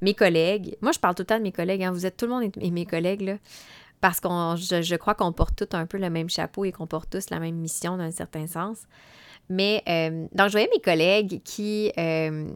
mes 0.00 0.14
collègues. 0.14 0.76
Moi, 0.80 0.90
je 0.90 0.98
parle 0.98 1.14
tout 1.14 1.22
le 1.22 1.26
temps 1.26 1.38
de 1.38 1.42
mes 1.42 1.52
collègues. 1.52 1.82
Hein, 1.82 1.92
vous 1.92 2.06
êtes 2.06 2.16
tout 2.16 2.24
le 2.26 2.32
monde 2.32 2.50
et 2.58 2.70
mes 2.70 2.86
collègues. 2.86 3.20
Là 3.20 3.36
parce 4.00 4.20
que 4.20 4.28
je, 4.28 4.96
crois 4.96 5.14
qu'on 5.14 5.32
porte 5.32 5.56
tous 5.56 5.76
un 5.76 5.86
peu 5.86 5.98
le 5.98 6.10
même 6.10 6.30
chapeau 6.30 6.64
et 6.64 6.72
qu'on 6.72 6.86
porte 6.86 7.10
tous 7.10 7.30
la 7.30 7.38
même 7.38 7.56
mission 7.56 7.96
dans 7.96 8.04
un 8.04 8.10
certain 8.10 8.46
sens. 8.46 8.78
Mais 9.50 9.82
euh, 9.88 10.28
donc, 10.32 10.46
je 10.46 10.52
voyais 10.52 10.70
mes 10.72 10.80
collègues 10.80 11.42
qui 11.42 11.92
euh, 11.98 12.48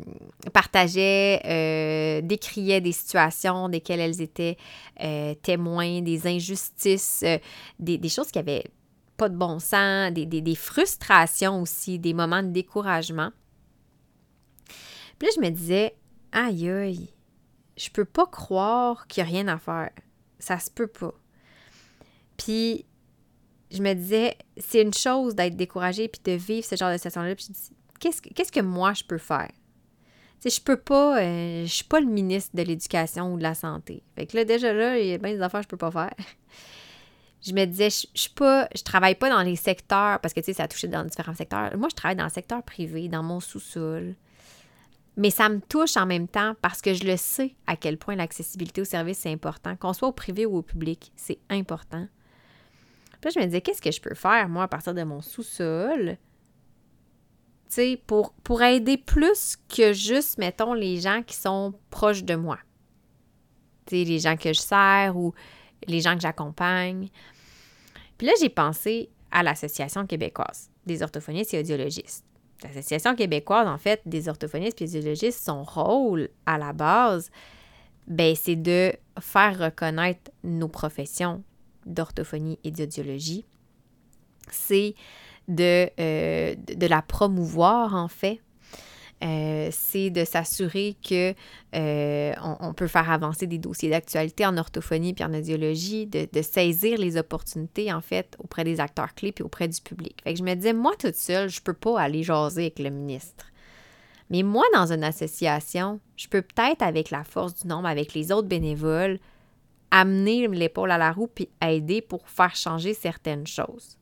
partageaient, 0.52 1.40
euh, 1.44 2.20
décriaient 2.22 2.80
des 2.80 2.92
situations 2.92 3.68
desquelles 3.68 4.00
elles 4.00 4.22
étaient 4.22 4.56
témoins, 5.42 6.02
des 6.02 6.26
injustices, 6.28 7.24
des, 7.80 8.08
choses 8.08 8.30
qui 8.30 8.38
n'avaient 8.38 8.64
pas 9.16 9.28
de 9.28 9.36
bon 9.36 9.58
sens, 9.58 10.12
des, 10.12 10.24
des, 10.24 10.54
frustrations 10.54 11.62
aussi, 11.62 11.98
des 11.98 12.14
moments 12.14 12.44
de 12.44 12.50
découragement. 12.50 13.30
Puis 15.18 15.28
là, 15.28 15.32
je 15.34 15.40
me 15.40 15.50
disais, 15.50 15.96
aïe 16.30 16.70
aïe, 16.70 17.08
je 17.76 17.90
peux 17.90 18.04
pas 18.04 18.26
croire 18.26 19.08
qu'il 19.08 19.24
n'y 19.24 19.30
a 19.30 19.32
rien 19.32 19.48
à 19.48 19.58
faire. 19.58 19.90
Ça 20.38 20.60
se 20.60 20.70
peut 20.70 20.86
pas. 20.86 21.12
Puis 22.36 22.84
je 23.70 23.82
me 23.82 23.94
disais, 23.94 24.36
c'est 24.56 24.82
une 24.82 24.94
chose 24.94 25.34
d'être 25.34 25.56
découragée 25.56 26.08
puis 26.08 26.20
de 26.24 26.32
vivre 26.32 26.64
ce 26.64 26.76
genre 26.76 26.90
de 26.90 26.96
situation-là. 26.96 27.34
Puis 27.34 27.46
je 27.48 27.52
dis, 27.52 27.76
qu'est-ce, 28.00 28.22
qu'est-ce 28.22 28.52
que 28.52 28.60
moi 28.60 28.92
je 28.94 29.04
peux 29.04 29.18
faire? 29.18 29.50
Tu 30.40 30.50
sais, 30.50 30.60
je 30.60 30.62
peux 30.62 30.76
pas, 30.76 31.20
euh, 31.20 31.64
je 31.64 31.72
suis 31.72 31.84
pas 31.84 32.00
le 32.00 32.06
ministre 32.06 32.54
de 32.54 32.62
l'Éducation 32.62 33.32
ou 33.32 33.38
de 33.38 33.42
la 33.42 33.54
Santé. 33.54 34.02
Fait 34.14 34.26
que 34.26 34.36
là, 34.36 34.44
déjà 34.44 34.72
là, 34.72 34.98
il 34.98 35.06
y 35.06 35.12
a 35.14 35.18
bien 35.18 35.32
des 35.32 35.40
affaires 35.40 35.60
que 35.60 35.64
je 35.66 35.70
peux 35.70 35.76
pas 35.76 35.90
faire. 35.90 36.14
Je 37.46 37.52
me 37.52 37.64
disais, 37.66 37.90
je, 37.90 38.06
je 38.14 38.20
suis 38.22 38.30
pas, 38.30 38.68
je 38.74 38.82
travaille 38.82 39.16
pas 39.16 39.28
dans 39.28 39.42
les 39.42 39.56
secteurs, 39.56 40.18
parce 40.20 40.32
que 40.32 40.40
tu 40.40 40.46
sais, 40.46 40.52
ça 40.54 40.62
a 40.62 40.68
touché 40.68 40.88
dans 40.88 41.04
différents 41.04 41.34
secteurs. 41.34 41.76
Moi, 41.76 41.88
je 41.90 41.94
travaille 41.94 42.16
dans 42.16 42.24
le 42.24 42.30
secteur 42.30 42.62
privé, 42.62 43.08
dans 43.08 43.22
mon 43.22 43.38
sous-sol. 43.38 44.14
Mais 45.16 45.30
ça 45.30 45.48
me 45.48 45.60
touche 45.60 45.96
en 45.96 46.06
même 46.06 46.26
temps 46.26 46.54
parce 46.60 46.80
que 46.80 46.94
je 46.94 47.04
le 47.04 47.16
sais 47.16 47.54
à 47.66 47.76
quel 47.76 47.98
point 47.98 48.16
l'accessibilité 48.16 48.80
au 48.80 48.84
service, 48.84 49.18
c'est 49.18 49.32
important. 49.32 49.76
Qu'on 49.76 49.92
soit 49.92 50.08
au 50.08 50.12
privé 50.12 50.46
ou 50.46 50.56
au 50.56 50.62
public, 50.62 51.12
c'est 51.16 51.38
important. 51.50 52.08
Là, 53.25 53.31
je 53.35 53.40
me 53.40 53.45
disais, 53.47 53.61
qu'est-ce 53.61 53.81
que 53.81 53.90
je 53.90 54.00
peux 54.00 54.14
faire, 54.14 54.49
moi, 54.49 54.64
à 54.64 54.69
partir 54.69 54.95
de 54.95 55.02
mon 55.02 55.21
sous-sol? 55.21 56.19
Tu 57.75 57.99
pour 58.07 58.62
aider 58.62 58.99
plus 58.99 59.57
que 59.75 59.93
juste, 59.93 60.38
mettons, 60.38 60.75
les 60.75 61.00
gens 61.00 61.23
qui 61.23 61.35
sont 61.35 61.75
proches 61.90 62.23
de 62.23 62.37
moi. 62.37 62.59
Tu 63.87 63.97
sais, 63.97 64.04
les 64.04 64.19
gens 64.19 64.37
que 64.37 64.52
je 64.52 64.61
sers 64.61 65.16
ou 65.16 65.35
les 65.87 66.00
gens 66.00 66.14
que 66.14 66.21
j'accompagne. 66.21 67.09
Puis 68.16 68.26
là, 68.26 68.33
j'ai 68.40 68.49
pensé 68.49 69.11
à 69.33 69.43
l'Association 69.43 70.07
québécoise 70.07 70.71
des 70.87 71.02
orthophonistes 71.02 71.54
et 71.54 71.59
audiologistes. 71.59 72.25
L'Association 72.62 73.16
québécoise, 73.16 73.66
en 73.66 73.78
fait, 73.78 74.00
des 74.07 74.28
orthophonistes 74.28 74.81
et 74.83 74.85
audiologistes, 74.85 75.45
son 75.45 75.64
rôle 75.64 76.28
à 76.47 76.59
la 76.59 76.73
base, 76.73 77.31
ben, 78.07 78.37
c'est 78.37 78.57
de 78.57 78.93
faire 79.19 79.59
reconnaître 79.59 80.31
nos 80.45 80.69
professions 80.69 81.43
d'orthophonie 81.86 82.58
et 82.64 82.70
d'audiologie. 82.70 83.44
C'est 84.50 84.94
de, 85.48 85.88
euh, 86.00 86.54
de 86.54 86.86
la 86.86 87.02
promouvoir, 87.02 87.94
en 87.94 88.08
fait, 88.08 88.40
euh, 89.24 89.68
c'est 89.70 90.10
de 90.10 90.24
s'assurer 90.24 90.96
que 91.02 91.34
euh, 91.74 92.32
on, 92.60 92.74
peut 92.74 92.88
faire 92.88 93.10
avancer 93.10 93.46
des 93.46 93.56
dossiers 93.58 93.88
d'actualité 93.88 94.44
en 94.44 94.58
orthophonie 94.58 95.14
puis 95.14 95.24
en 95.24 95.32
audiologie, 95.32 96.06
de, 96.06 96.42
saisir 96.42 96.98
les 96.98 97.16
opportunités 97.16 97.90
en 97.92 98.02
fait 98.02 98.36
auprès 98.38 98.64
des 98.64 98.80
acteurs 98.80 99.14
clés 99.14 99.32
puis 99.32 99.42
auprès 99.42 99.68
du 99.68 99.80
public. 99.80 100.20
Fait 100.24 100.34
que 100.34 100.38
je 100.38 100.44
me 100.44 100.54
disais 100.54 100.74
moi 100.74 100.92
toute 100.98 101.14
seule, 101.14 101.48
je 101.48 101.62
peux 101.62 101.72
pas 101.72 101.98
aller 102.00 102.22
jaser 102.22 102.62
avec 102.62 102.78
le 102.80 102.90
ministre. 102.90 103.46
Mais 104.28 104.42
moi 104.42 104.64
dans 104.74 104.92
une 104.92 105.04
association, 105.04 106.00
je 106.16 106.28
peux 106.28 106.42
peut-être 106.42 106.82
avec 106.82 107.10
la 107.10 107.24
force 107.24 107.54
du 107.54 107.68
nombre, 107.68 107.86
avec 107.86 108.12
les 108.12 108.30
autres 108.30 108.48
bénévoles, 108.48 109.20
amener 109.94 110.48
l'épaule 110.48 110.90
à 110.90 110.98
la 110.98 111.12
roue 111.12 111.28
puis 111.28 111.48
aider 111.62 112.02
pour 112.02 112.28
faire 112.28 112.56
changer 112.56 112.94
certaines 112.94 113.46
choses, 113.46 113.96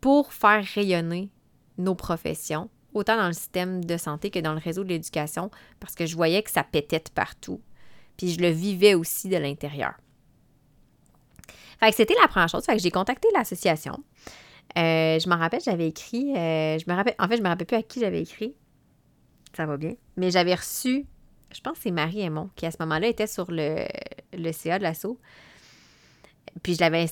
pour 0.00 0.32
faire 0.32 0.64
rayonner 0.74 1.30
nos 1.78 1.94
professions 1.94 2.68
autant 2.92 3.16
dans 3.16 3.28
le 3.28 3.32
système 3.32 3.84
de 3.84 3.96
santé 3.98 4.30
que 4.30 4.40
dans 4.40 4.52
le 4.52 4.58
réseau 4.58 4.82
de 4.82 4.88
l'éducation, 4.88 5.50
parce 5.78 5.94
que 5.94 6.06
je 6.06 6.16
voyais 6.16 6.42
que 6.42 6.50
ça 6.50 6.64
pétait 6.64 7.02
partout. 7.14 7.60
Puis 8.16 8.30
je 8.30 8.40
le 8.40 8.48
vivais 8.48 8.94
aussi 8.94 9.28
de 9.28 9.36
l'intérieur. 9.36 9.94
Fait 11.78 11.90
que 11.90 11.96
c'était 11.96 12.14
la 12.20 12.26
première 12.26 12.48
chose. 12.48 12.64
Fait 12.64 12.74
que 12.74 12.82
j'ai 12.82 12.90
contacté 12.90 13.28
l'association. 13.34 14.02
Euh, 14.78 15.18
je 15.18 15.28
me 15.28 15.34
rappelle, 15.34 15.60
j'avais 15.60 15.88
écrit. 15.88 16.34
Euh, 16.34 16.78
je 16.78 16.90
me 16.90 16.96
rappelle, 16.96 17.14
en 17.18 17.28
fait, 17.28 17.36
je 17.36 17.42
me 17.42 17.48
rappelle 17.48 17.66
plus 17.66 17.76
à 17.76 17.82
qui 17.82 18.00
j'avais 18.00 18.22
écrit. 18.22 18.54
Ça 19.54 19.66
va 19.66 19.76
bien. 19.76 19.94
Mais 20.16 20.30
j'avais 20.30 20.54
reçu, 20.54 21.06
je 21.52 21.60
pense 21.60 21.74
que 21.74 21.84
c'est 21.84 21.90
Marie 21.90 22.20
Aymon, 22.20 22.50
qui 22.56 22.66
à 22.66 22.70
ce 22.70 22.76
moment-là 22.80 23.08
était 23.08 23.26
sur 23.26 23.50
le, 23.50 23.86
le 24.32 24.52
CA 24.52 24.78
de 24.78 24.82
l'assaut. 24.82 25.18
Puis 26.62 26.74
je 26.74 26.80
l'avais, 26.80 27.06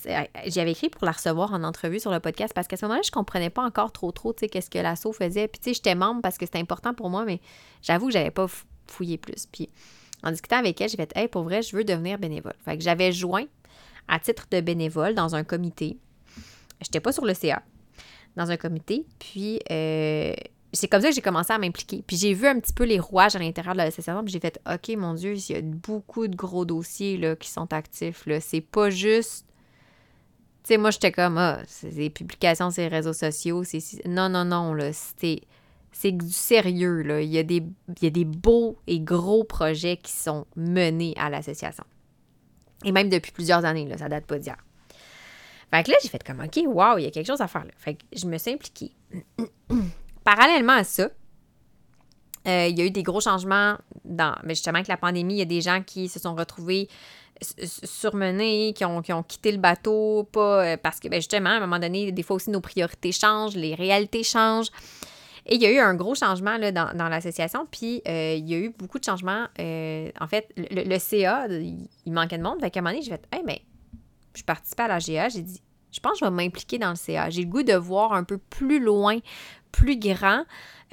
j'avais 0.46 0.72
écrit 0.72 0.88
pour 0.88 1.04
la 1.04 1.12
recevoir 1.12 1.52
en 1.52 1.62
entrevue 1.64 2.00
sur 2.00 2.10
le 2.10 2.20
podcast 2.20 2.54
parce 2.54 2.66
qu'à 2.66 2.76
ce 2.76 2.86
moment-là, 2.86 3.02
je 3.04 3.10
comprenais 3.10 3.50
pas 3.50 3.62
encore 3.62 3.92
trop 3.92 4.10
trop, 4.10 4.32
tu 4.32 4.40
sais, 4.40 4.48
qu'est-ce 4.48 4.70
que 4.70 4.78
l'assaut 4.78 5.12
faisait. 5.12 5.48
Puis 5.48 5.60
tu 5.60 5.70
sais, 5.70 5.74
j'étais 5.74 5.94
membre 5.94 6.22
parce 6.22 6.38
que 6.38 6.46
c'était 6.46 6.58
important 6.58 6.94
pour 6.94 7.10
moi, 7.10 7.24
mais 7.24 7.40
j'avoue 7.82 8.06
que 8.06 8.12
j'avais 8.12 8.30
pas 8.30 8.46
fouillé 8.86 9.18
plus. 9.18 9.46
Puis 9.52 9.68
en 10.22 10.30
discutant 10.30 10.56
avec 10.56 10.80
elle, 10.80 10.88
j'ai 10.88 10.96
fait, 10.96 11.12
hey, 11.14 11.28
pour 11.28 11.42
vrai, 11.42 11.60
je 11.62 11.76
veux 11.76 11.84
devenir 11.84 12.18
bénévole. 12.18 12.54
Fait 12.64 12.78
que 12.78 12.82
j'avais 12.82 13.12
joint 13.12 13.44
à 14.08 14.18
titre 14.18 14.46
de 14.50 14.60
bénévole 14.60 15.14
dans 15.14 15.34
un 15.34 15.44
comité. 15.44 15.98
J'étais 16.80 17.00
pas 17.00 17.12
sur 17.12 17.26
le 17.26 17.34
CA, 17.34 17.62
dans 18.36 18.50
un 18.50 18.56
comité. 18.56 19.04
Puis 19.18 19.60
euh, 19.70 20.34
c'est 20.74 20.88
comme 20.88 21.00
ça 21.00 21.08
que 21.08 21.14
j'ai 21.14 21.20
commencé 21.20 21.52
à 21.52 21.58
m'impliquer. 21.58 22.02
Puis 22.06 22.16
j'ai 22.16 22.34
vu 22.34 22.46
un 22.46 22.58
petit 22.58 22.72
peu 22.72 22.84
les 22.84 22.98
rouages 22.98 23.36
à 23.36 23.38
l'intérieur 23.38 23.74
de 23.74 23.78
l'association, 23.78 24.22
puis 24.24 24.32
j'ai 24.32 24.40
fait 24.40 24.60
OK, 24.70 24.96
mon 24.96 25.14
Dieu, 25.14 25.34
il 25.34 25.52
y 25.54 25.56
a 25.56 25.62
beaucoup 25.62 26.28
de 26.28 26.36
gros 26.36 26.64
dossiers 26.64 27.16
là, 27.16 27.36
qui 27.36 27.48
sont 27.48 27.72
actifs. 27.72 28.26
Là. 28.26 28.40
C'est 28.40 28.60
pas 28.60 28.90
juste. 28.90 29.46
Tu 30.62 30.68
sais, 30.68 30.76
moi, 30.78 30.90
j'étais 30.90 31.12
comme 31.12 31.38
Ah, 31.38 31.60
c'est 31.66 31.94
des 31.94 32.10
publications 32.10 32.70
sur 32.70 32.82
les 32.82 32.88
réseaux 32.88 33.12
sociaux. 33.12 33.64
C'est... 33.64 33.80
Non, 34.06 34.28
non, 34.28 34.44
non, 34.44 34.74
là. 34.74 34.90
C'est 34.92 36.12
du 36.12 36.30
sérieux, 36.30 37.02
là. 37.02 37.20
Il 37.20 37.30
y, 37.30 37.38
a 37.38 37.42
des, 37.42 37.62
il 37.88 38.02
y 38.02 38.06
a 38.06 38.10
des 38.10 38.24
beaux 38.24 38.76
et 38.86 39.00
gros 39.00 39.44
projets 39.44 39.96
qui 39.96 40.12
sont 40.12 40.46
menés 40.56 41.14
à 41.16 41.30
l'association. 41.30 41.84
Et 42.84 42.92
même 42.92 43.08
depuis 43.08 43.32
plusieurs 43.32 43.64
années, 43.64 43.86
là, 43.86 43.96
ça 43.98 44.08
date 44.08 44.26
pas 44.26 44.38
d'hier. 44.38 44.56
Fait 45.70 45.82
que 45.84 45.90
là, 45.90 45.96
j'ai 46.02 46.08
fait 46.08 46.22
comme, 46.22 46.40
OK, 46.40 46.60
wow, 46.66 46.98
il 46.98 47.04
y 47.04 47.06
a 47.06 47.10
quelque 47.10 47.26
chose 47.26 47.40
à 47.40 47.48
faire. 47.48 47.66
Fait 47.76 47.94
que 47.94 48.04
je 48.12 48.26
me 48.26 48.38
suis 48.38 48.52
impliquée. 48.52 48.92
Parallèlement 50.24 50.72
à 50.72 50.84
ça, 50.84 51.10
euh, 52.46 52.66
il 52.68 52.78
y 52.78 52.82
a 52.82 52.84
eu 52.84 52.90
des 52.90 53.02
gros 53.02 53.20
changements 53.20 53.76
dans. 54.04 54.34
Mais 54.42 54.54
justement, 54.54 54.76
avec 54.76 54.88
la 54.88 54.96
pandémie, 54.96 55.34
il 55.34 55.38
y 55.38 55.42
a 55.42 55.46
des 55.46 55.60
gens 55.60 55.82
qui 55.82 56.08
se 56.08 56.18
sont 56.18 56.34
retrouvés 56.34 56.88
surmenés, 57.62 58.72
qui 58.74 58.84
ont, 58.84 59.02
ont 59.08 59.22
quitté 59.22 59.50
le 59.50 59.58
bateau, 59.58 60.28
pas 60.30 60.64
euh, 60.64 60.76
parce 60.76 61.00
que 61.00 61.08
ben, 61.08 61.16
justement, 61.16 61.50
à 61.50 61.54
un 61.54 61.60
moment 61.60 61.78
donné, 61.78 62.12
des 62.12 62.22
fois 62.22 62.36
aussi 62.36 62.50
nos 62.50 62.60
priorités 62.60 63.12
changent, 63.12 63.56
les 63.56 63.74
réalités 63.74 64.22
changent. 64.22 64.70
Et 65.46 65.56
il 65.56 65.62
y 65.62 65.66
a 65.66 65.70
eu 65.70 65.78
un 65.78 65.94
gros 65.94 66.14
changement 66.14 66.56
là, 66.56 66.72
dans, 66.72 67.08
l'association, 67.08 67.66
puis 67.70 68.00
euh, 68.08 68.34
il 68.38 68.48
y 68.48 68.54
a 68.54 68.58
eu 68.58 68.70
beaucoup 68.70 68.98
de 68.98 69.04
changements. 69.04 69.44
en 69.58 70.26
fait, 70.26 70.48
le, 70.56 70.98
CA, 70.98 71.48
il 71.48 72.12
manquait 72.12 72.38
de 72.38 72.42
monde. 72.42 72.60
Fait 72.60 72.70
qu'à 72.70 72.80
un 72.80 72.82
moment 72.82 72.94
donné, 72.94 73.04
j'ai 73.04 73.10
fait 73.10 73.26
Hey, 73.30 73.42
mais 73.44 73.60
je 74.34 74.42
participais 74.42 74.84
à 74.84 74.88
la 74.88 74.98
GA, 75.00 75.28
j'ai 75.28 75.42
dit 75.42 75.60
je 75.94 76.00
pense 76.00 76.14
que 76.18 76.18
je 76.20 76.24
vais 76.24 76.30
m'impliquer 76.30 76.78
dans 76.78 76.90
le 76.90 76.96
CA. 76.96 77.30
J'ai 77.30 77.42
le 77.42 77.48
goût 77.48 77.62
de 77.62 77.74
voir 77.74 78.14
un 78.14 78.24
peu 78.24 78.38
plus 78.38 78.80
loin, 78.80 79.18
plus 79.74 79.98
grand, 79.98 80.44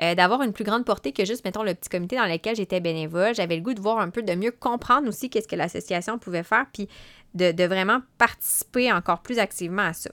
euh, 0.02 0.16
d'avoir 0.16 0.42
une 0.42 0.54
plus 0.54 0.64
grande 0.64 0.86
portée 0.86 1.12
que 1.12 1.24
juste, 1.26 1.46
mettons, 1.46 1.64
le 1.64 1.76
petit 1.76 1.90
comité 1.90 2.16
dans 2.16 2.26
lequel 2.26 2.56
j'étais 2.56 2.80
bénévole. 2.80 3.36
J'avais 3.36 3.56
le 3.56 3.62
goût 3.62 3.74
de 3.74 3.82
voir 3.82 4.00
un 4.00 4.10
peu, 4.10 4.24
de 4.24 4.34
mieux 4.34 4.52
comprendre 4.52 5.08
aussi 5.08 5.30
qu'est-ce 5.30 5.48
que 5.48 5.56
l'association 5.56 6.18
pouvait 6.18 6.44
faire, 6.44 6.66
puis 6.74 6.90
de, 7.36 7.66
vraiment 7.66 8.00
participer 8.18 8.92
encore 8.92 9.22
plus 9.22 9.40
activement 9.40 9.84
à 9.84 9.94
ça. 9.94 10.12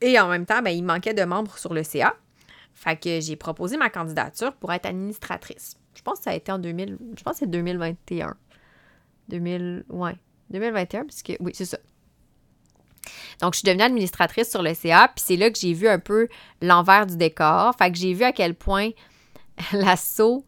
Et 0.00 0.18
en 0.18 0.28
même 0.28 0.46
temps, 0.46 0.62
ben, 0.62 0.70
il 0.70 0.84
manquait 0.84 1.14
de 1.14 1.24
membres 1.24 1.58
sur 1.58 1.74
le 1.74 1.82
CA. 1.82 2.14
Fait 2.74 2.96
que 2.96 3.20
j'ai 3.20 3.36
proposé 3.36 3.76
ma 3.76 3.90
candidature 3.90 4.52
pour 4.54 4.72
être 4.72 4.86
administratrice. 4.86 5.76
Je 5.94 6.02
pense 6.02 6.18
que 6.18 6.24
ça 6.24 6.30
a 6.30 6.34
été 6.34 6.50
en 6.50 6.58
2000, 6.58 6.98
je 7.16 7.22
pense 7.22 7.34
que 7.34 7.38
c'est 7.40 7.50
2021. 7.50 8.36
2000, 9.28 9.84
ouais, 9.88 10.16
2021, 10.50 11.04
puisque, 11.04 11.36
oui, 11.40 11.52
c'est 11.54 11.64
ça. 11.64 11.78
Donc, 13.40 13.54
je 13.54 13.58
suis 13.58 13.66
devenue 13.66 13.82
administratrice 13.82 14.50
sur 14.50 14.62
le 14.62 14.74
CA, 14.74 15.08
puis 15.14 15.24
c'est 15.26 15.36
là 15.36 15.50
que 15.50 15.58
j'ai 15.58 15.72
vu 15.72 15.88
un 15.88 15.98
peu 15.98 16.28
l'envers 16.62 17.06
du 17.06 17.16
décor. 17.16 17.74
Fait 17.78 17.90
que 17.90 17.98
j'ai 17.98 18.14
vu 18.14 18.24
à 18.24 18.32
quel 18.32 18.54
point 18.54 18.90
l'assaut, 19.72 20.44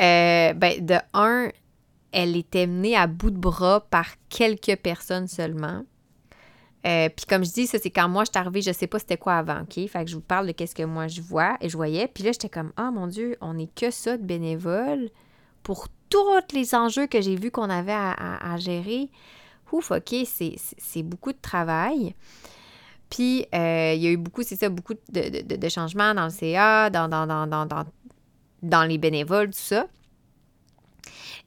euh, 0.00 0.52
ben, 0.54 0.84
de 0.84 0.96
un, 1.14 1.50
elle 2.12 2.36
était 2.36 2.66
menée 2.66 2.96
à 2.96 3.06
bout 3.06 3.30
de 3.30 3.38
bras 3.38 3.80
par 3.90 4.06
quelques 4.28 4.76
personnes 4.76 5.28
seulement. 5.28 5.84
Euh, 6.86 7.10
puis 7.14 7.26
comme 7.26 7.44
je 7.44 7.52
dis, 7.52 7.66
ça 7.66 7.78
c'est 7.78 7.90
quand 7.90 8.08
moi 8.08 8.24
je 8.24 8.30
suis 8.30 8.38
arrivée, 8.38 8.62
je 8.62 8.72
sais 8.72 8.86
pas 8.86 8.98
c'était 8.98 9.18
quoi 9.18 9.34
avant, 9.34 9.60
ok? 9.60 9.86
Fait 9.86 10.04
que 10.04 10.10
je 10.10 10.14
vous 10.14 10.22
parle 10.22 10.46
de 10.46 10.52
qu'est-ce 10.52 10.74
que 10.74 10.82
moi 10.82 11.08
je 11.08 11.20
vois 11.20 11.58
et 11.60 11.68
je 11.68 11.76
voyais. 11.76 12.08
Puis 12.08 12.24
là, 12.24 12.32
j'étais 12.32 12.48
comme, 12.48 12.72
oh 12.78 12.90
mon 12.90 13.06
Dieu, 13.06 13.36
on 13.42 13.54
n'est 13.54 13.66
que 13.66 13.90
ça 13.90 14.16
de 14.16 14.22
bénévoles 14.22 15.10
pour 15.62 15.88
tous 16.08 16.54
les 16.54 16.74
enjeux 16.74 17.06
que 17.06 17.20
j'ai 17.20 17.36
vus 17.36 17.50
qu'on 17.50 17.68
avait 17.68 17.92
à 17.92 18.56
gérer 18.56 19.10
ouf, 19.72 19.92
c'est 20.04 21.02
beaucoup 21.02 21.32
de 21.32 21.38
travail. 21.40 22.14
Puis, 23.08 23.46
euh, 23.54 23.92
il 23.94 24.02
y 24.02 24.06
a 24.06 24.10
eu 24.10 24.16
beaucoup, 24.16 24.42
c'est 24.42 24.56
ça, 24.56 24.68
beaucoup 24.68 24.94
de, 24.94 25.68
changements 25.68 26.14
dans 26.14 26.24
le 26.24 26.30
CA, 26.30 26.90
dans, 26.90 27.08
dans, 27.08 27.26
dans, 28.62 28.84
les 28.84 28.98
bénévoles, 28.98 29.48
tout 29.48 29.58
ça. 29.58 29.86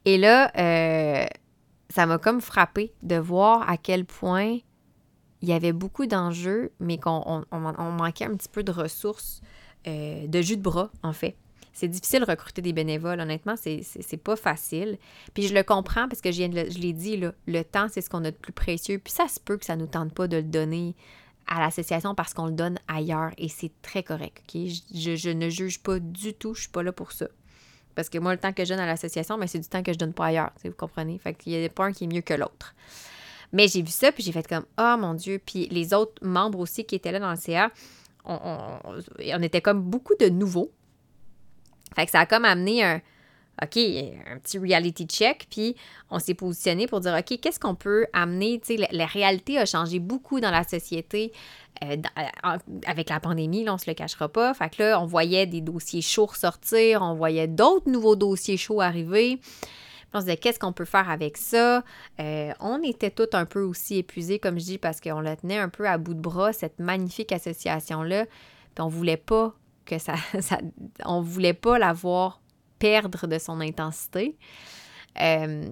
Et 0.05 0.17
là, 0.17 0.51
euh, 0.57 1.25
ça 1.89 2.05
m'a 2.05 2.17
comme 2.17 2.41
frappé 2.41 2.93
de 3.01 3.15
voir 3.15 3.69
à 3.69 3.77
quel 3.77 4.03
point 4.05 4.57
il 5.41 5.49
y 5.49 5.53
avait 5.53 5.71
beaucoup 5.71 6.05
d'enjeux, 6.05 6.71
mais 6.79 6.97
qu'on 6.97 7.45
manquait 7.51 8.25
un 8.25 8.35
petit 8.35 8.49
peu 8.49 8.63
de 8.63 8.71
ressources, 8.71 9.41
euh, 9.87 10.27
de 10.27 10.41
jus 10.41 10.57
de 10.57 10.61
bras, 10.61 10.89
en 11.01 11.13
fait 11.13 11.37
c'est 11.73 11.87
difficile 11.87 12.21
de 12.21 12.25
recruter 12.25 12.61
des 12.61 12.73
bénévoles. 12.73 13.19
Honnêtement, 13.19 13.55
c'est 13.57 14.23
pas 14.23 14.35
facile. 14.35 14.97
Puis 15.33 15.47
je 15.47 15.53
le 15.53 15.63
comprends 15.63 16.07
parce 16.07 16.21
que 16.21 16.31
je, 16.31 16.43
je 16.43 16.79
l'ai 16.79 16.93
dit, 16.93 17.17
le 17.17 17.63
temps, 17.63 17.87
c'est 17.89 18.01
ce 18.01 18.09
qu'on 18.09 18.23
a 18.23 18.31
de 18.31 18.35
plus 18.35 18.53
précieux. 18.53 18.99
Puis 18.99 19.11
ça 19.11 19.27
se 19.27 19.39
peut 19.39 19.57
que 19.57 19.65
ça 19.65 19.75
nous 19.75 19.87
tente 19.87 20.13
pas 20.13 20.27
de 20.27 20.37
le 20.37 20.43
donner 20.43 20.95
à 21.47 21.59
l'association 21.59 22.15
parce 22.15 22.33
qu'on 22.33 22.47
le 22.47 22.53
donne 22.53 22.79
ailleurs 22.87 23.31
et 23.37 23.49
c'est 23.49 23.71
très 23.81 24.03
correct. 24.03 24.41
ok? 24.47 24.61
Je, 24.93 25.29
ne 25.29 25.49
juge 25.49 25.81
pas 25.81 25.99
du 25.99 26.33
tout, 26.33 26.53
je 26.53 26.61
suis 26.61 26.69
pas 26.69 26.83
là 26.83 26.91
pour 26.91 27.11
ça. 27.11 27.27
Parce 27.95 28.09
que 28.09 28.17
moi, 28.17 28.33
le 28.33 28.39
temps 28.39 28.53
que 28.53 28.63
je 28.65 28.69
donne 28.69 28.79
à 28.79 28.85
l'association, 28.85 29.37
mais 29.37 29.47
c'est 29.47 29.59
du 29.59 29.67
temps 29.67 29.83
que 29.83 29.93
je 29.93 29.97
donne 29.97 30.13
pas 30.13 30.27
ailleurs, 30.27 30.51
vous 30.63 30.71
comprenez? 30.71 31.17
Fait 31.19 31.33
qu'il 31.33 31.53
n'y 31.53 31.65
a 31.65 31.69
pas 31.69 31.85
un 31.85 31.91
qui 31.91 32.05
est 32.05 32.07
mieux 32.07 32.21
que 32.21 32.33
l'autre. 32.33 32.73
Mais 33.51 33.67
j'ai 33.67 33.83
vu 33.83 33.91
ça, 33.91 34.11
puis 34.11 34.23
j'ai 34.23 34.31
fait 34.31 34.47
comme, 34.47 34.65
oh 34.79 34.95
mon 34.97 35.13
Dieu. 35.13 35.39
Puis 35.43 35.67
les 35.67 35.93
autres 35.93 36.25
membres 36.25 36.59
aussi 36.59 36.85
qui 36.85 36.95
étaient 36.95 37.11
là 37.11 37.19
dans 37.19 37.29
le 37.29 37.37
CA, 37.37 37.71
on, 38.25 38.39
on 39.19 39.41
était 39.43 39.61
comme 39.61 39.81
beaucoup 39.81 40.15
de 40.19 40.29
nouveaux. 40.29 40.71
Fait 41.95 42.05
que 42.05 42.11
ça 42.11 42.21
a 42.21 42.25
comme 42.25 42.45
amené 42.45 42.83
un, 42.83 43.01
OK, 43.61 43.77
un 43.77 44.39
petit 44.39 44.57
reality 44.57 45.05
check, 45.05 45.45
puis 45.49 45.75
on 46.09 46.17
s'est 46.17 46.33
positionné 46.33 46.87
pour 46.87 47.01
dire, 47.01 47.15
OK, 47.17 47.39
qu'est-ce 47.39 47.59
qu'on 47.59 47.75
peut 47.75 48.07
amener? 48.11 48.59
La, 48.91 49.05
réalité 49.05 49.59
a 49.59 49.65
changé 49.65 49.99
beaucoup 49.99 50.39
dans 50.39 50.49
la 50.49 50.63
société 50.63 51.31
euh, 51.83 51.97
euh, 52.17 52.57
avec 52.87 53.09
la 53.09 53.19
pandémie, 53.19 53.63
là, 53.63 53.75
on 53.75 53.77
se 53.77 53.89
le 53.89 53.93
cachera 53.93 54.27
pas. 54.27 54.53
Fait 54.55 54.75
là, 54.79 54.99
on 54.99 55.05
voyait 55.05 55.45
des 55.45 55.61
dossiers 55.61 56.01
chauds 56.01 56.33
sortir, 56.33 57.03
on 57.03 57.13
voyait 57.13 57.47
d'autres 57.47 57.89
nouveaux 57.89 58.15
dossiers 58.15 58.57
chauds 58.57 58.81
arriver. 58.81 59.39
on 60.15 60.19
se 60.19 60.25
disait, 60.25 60.37
qu'est-ce 60.37 60.59
qu'on 60.59 60.73
peut 60.73 60.85
faire 60.85 61.09
avec 61.09 61.37
ça? 61.37 61.83
Euh, 62.19 62.51
on 62.59 62.81
était 62.81 63.11
tous 63.11 63.29
un 63.33 63.45
peu 63.45 63.61
aussi 63.61 63.97
épuisés, 63.99 64.39
comme 64.39 64.59
je 64.59 64.65
dis, 64.65 64.77
parce 64.79 64.99
qu'on 64.99 65.21
la 65.21 65.35
tenait 65.35 65.59
un 65.59 65.69
peu 65.69 65.87
à 65.87 65.99
bout 65.99 66.15
de 66.15 66.21
bras, 66.21 66.53
cette 66.53 66.79
magnifique 66.79 67.31
association-là. 67.31 68.25
Puis 68.73 68.83
on 68.83 68.87
voulait 68.87 69.17
pas 69.17 69.53
que 69.85 69.97
ça, 69.97 70.15
ça 70.39 70.59
on 71.05 71.21
voulait 71.21 71.53
pas 71.53 71.79
l'avoir 71.79 72.41
perdre 72.79 73.27
de 73.27 73.37
son 73.37 73.61
intensité. 73.61 74.37
Euh, 75.21 75.67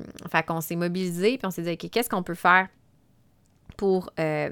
qu'on 0.47 0.61
s'est 0.61 0.75
mobilisé, 0.75 1.37
puis 1.37 1.47
on 1.47 1.51
s'est 1.51 1.63
dit, 1.63 1.71
OK, 1.71 1.89
qu'est-ce 1.89 2.09
qu'on 2.09 2.21
peut 2.21 2.35
faire 2.35 2.67
pour, 3.75 4.11
euh, 4.19 4.49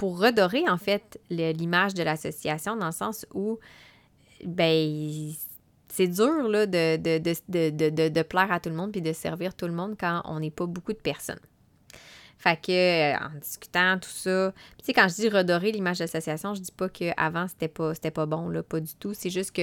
redorer, 0.00 0.68
en 0.68 0.78
fait, 0.78 1.20
l'image 1.30 1.94
de 1.94 2.02
l'association, 2.02 2.76
dans 2.76 2.86
le 2.86 2.92
sens 2.92 3.24
où, 3.34 3.58
ben, 4.44 5.32
c'est 5.88 6.08
dur, 6.08 6.48
là, 6.48 6.66
de, 6.66 8.22
plaire 8.22 8.50
à 8.50 8.58
tout 8.58 8.68
le 8.68 8.74
monde 8.74 8.92
puis 8.92 9.02
de 9.02 9.12
servir 9.12 9.54
tout 9.54 9.66
le 9.66 9.72
monde 9.72 9.94
quand 9.98 10.22
on 10.24 10.40
n'est 10.40 10.50
pas 10.50 10.66
beaucoup 10.66 10.92
de 10.92 10.98
personnes. 10.98 11.40
Fait 12.42 12.60
que, 12.60 12.72
euh, 12.72 13.16
en 13.16 13.38
discutant, 13.38 13.98
tout 14.00 14.10
ça. 14.10 14.52
tu 14.76 14.86
sais, 14.86 14.92
quand 14.92 15.06
je 15.06 15.14
dis 15.14 15.28
redorer 15.28 15.70
l'image 15.70 16.00
d'association, 16.00 16.54
je 16.56 16.60
dis 16.60 16.72
pas 16.72 16.88
qu'avant, 16.88 17.46
c'était 17.46 17.68
pas, 17.68 17.94
c'était 17.94 18.10
pas 18.10 18.26
bon, 18.26 18.48
là, 18.48 18.64
pas 18.64 18.80
du 18.80 18.92
tout. 18.96 19.14
C'est 19.14 19.30
juste 19.30 19.52
que 19.52 19.62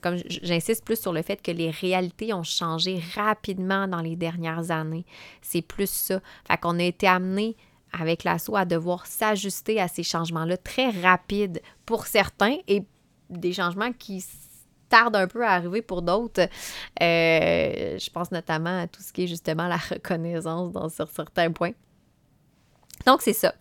comme 0.00 0.16
j'insiste 0.28 0.84
plus 0.84 0.98
sur 0.98 1.12
le 1.12 1.22
fait 1.22 1.42
que 1.42 1.50
les 1.50 1.70
réalités 1.70 2.32
ont 2.32 2.44
changé 2.44 3.02
rapidement 3.16 3.88
dans 3.88 4.00
les 4.00 4.14
dernières 4.14 4.70
années. 4.70 5.04
C'est 5.42 5.60
plus 5.60 5.90
ça. 5.90 6.20
Fait 6.46 6.56
qu'on 6.56 6.78
a 6.78 6.84
été 6.84 7.08
amené 7.08 7.56
avec 7.92 8.22
l'assaut 8.22 8.54
à 8.54 8.64
devoir 8.64 9.06
s'ajuster 9.06 9.80
à 9.80 9.88
ces 9.88 10.04
changements-là 10.04 10.56
très 10.56 10.90
rapides 10.90 11.60
pour 11.84 12.06
certains 12.06 12.58
et 12.68 12.84
des 13.28 13.52
changements 13.52 13.92
qui 13.92 14.24
tardent 14.88 15.16
un 15.16 15.26
peu 15.26 15.44
à 15.44 15.50
arriver 15.50 15.82
pour 15.82 16.02
d'autres. 16.02 16.42
Euh, 17.02 17.98
je 17.98 18.10
pense 18.10 18.30
notamment 18.30 18.82
à 18.82 18.86
tout 18.86 19.02
ce 19.02 19.12
qui 19.12 19.24
est 19.24 19.26
justement 19.26 19.66
la 19.66 19.78
reconnaissance 19.78 20.70
dans, 20.70 20.88
sur 20.88 21.08
certains 21.08 21.50
points. 21.50 21.72
Donc, 23.06 23.22
c'est 23.22 23.32
ça. 23.32 23.54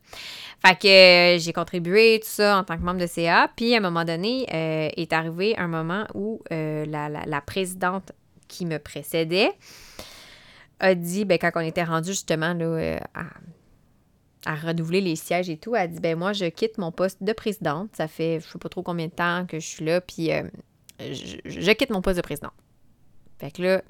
Fait 0.65 0.77
que 0.77 0.87
euh, 0.87 1.39
j'ai 1.39 1.53
contribué, 1.53 2.19
tout 2.21 2.29
ça, 2.29 2.57
en 2.57 2.63
tant 2.63 2.77
que 2.77 2.83
membre 2.83 2.99
de 2.99 3.07
CA. 3.07 3.49
Puis, 3.55 3.73
à 3.73 3.77
un 3.77 3.81
moment 3.81 4.03
donné, 4.03 4.45
euh, 4.53 4.89
est 4.95 5.13
arrivé 5.13 5.57
un 5.57 5.67
moment 5.67 6.05
où 6.13 6.41
euh, 6.51 6.85
la, 6.85 7.41
présidente 7.41 8.11
qui 8.47 8.65
me 8.65 8.77
précédait 8.77 9.51
a 10.79 10.95
dit, 10.95 11.23
ben, 11.23 11.37
quand 11.37 11.51
on 11.55 11.61
était 11.61 11.83
rendu 11.83 12.09
justement 12.09 12.53
là, 12.53 12.99
à, 14.45 14.55
renouveler 14.55 15.01
les 15.01 15.15
sièges 15.15 15.49
et 15.49 15.57
tout, 15.57 15.75
a 15.75 15.87
dit, 15.87 15.99
ben, 15.99 16.17
moi, 16.17 16.33
je 16.33 16.45
quitte 16.45 16.77
mon 16.77 16.91
poste 16.91 17.23
de 17.23 17.31
présidente. 17.31 17.95
Ça 17.95 18.07
fait, 18.07 18.41
je 18.41 18.51
sais 18.51 18.59
pas 18.59 18.69
trop 18.69 18.83
combien 18.83 19.07
de 19.07 19.13
temps 19.13 19.45
que 19.45 19.59
je 19.59 19.65
suis 19.65 19.85
là, 19.85 20.01
puis 20.01 20.29
je, 20.99 21.71
quitte 21.71 21.89
mon 21.89 22.01
poste 22.01 22.17
de 22.17 22.21
présidente. 22.21 22.53
Fait 23.39 23.51
que 23.51 23.61
là, 23.61 23.81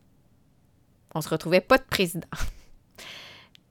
on 1.16 1.22
se 1.22 1.30
retrouvait 1.30 1.62
pas 1.62 1.80
de 1.80 1.84
président. 1.90 2.28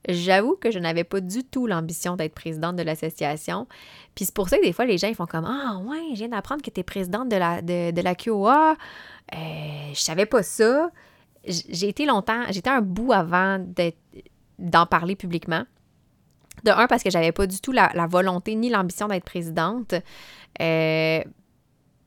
J'avoue 0.07 0.55
que 0.55 0.71
je 0.71 0.79
n'avais 0.79 1.03
pas 1.03 1.19
du 1.19 1.43
tout 1.43 1.67
l'ambition 1.67 2.15
d'être 2.15 2.33
présidente 2.33 2.77
de 2.77 2.83
l'association. 2.83 3.67
Puis 4.15 4.25
c'est 4.25 4.33
pour 4.33 4.47
ça 4.47 4.57
que 4.57 4.63
des 4.63 4.71
fois, 4.71 4.85
les 4.85 4.97
gens 4.97 5.07
ils 5.07 5.15
font 5.15 5.25
comme 5.25 5.45
Ah, 5.45 5.79
ouais, 5.83 6.11
je 6.11 6.19
viens 6.19 6.29
d'apprendre 6.29 6.61
que 6.61 6.69
tu 6.69 6.79
es 6.79 6.83
présidente 6.83 7.27
de 7.29 7.35
la, 7.35 7.61
de, 7.61 8.01
la 8.01 8.15
QOA. 8.15 8.75
Euh, 9.33 9.37
je 9.93 9.99
savais 9.99 10.25
pas 10.25 10.41
ça. 10.41 10.89
J'ai 11.45 11.89
été 11.89 12.05
longtemps, 12.05 12.43
j'étais 12.49 12.69
un 12.69 12.81
bout 12.81 13.11
avant 13.11 13.63
d'en 14.57 14.85
parler 14.85 15.15
publiquement. 15.15 15.63
De 16.63 16.71
un, 16.71 16.87
parce 16.87 17.03
que 17.03 17.09
j'avais 17.09 17.31
pas 17.31 17.47
du 17.47 17.59
tout 17.59 17.71
la, 17.71 17.89
volonté 18.07 18.55
ni 18.55 18.69
l'ambition 18.69 19.07
d'être 19.07 19.25
présidente. 19.25 19.93
Euh, 20.61 21.21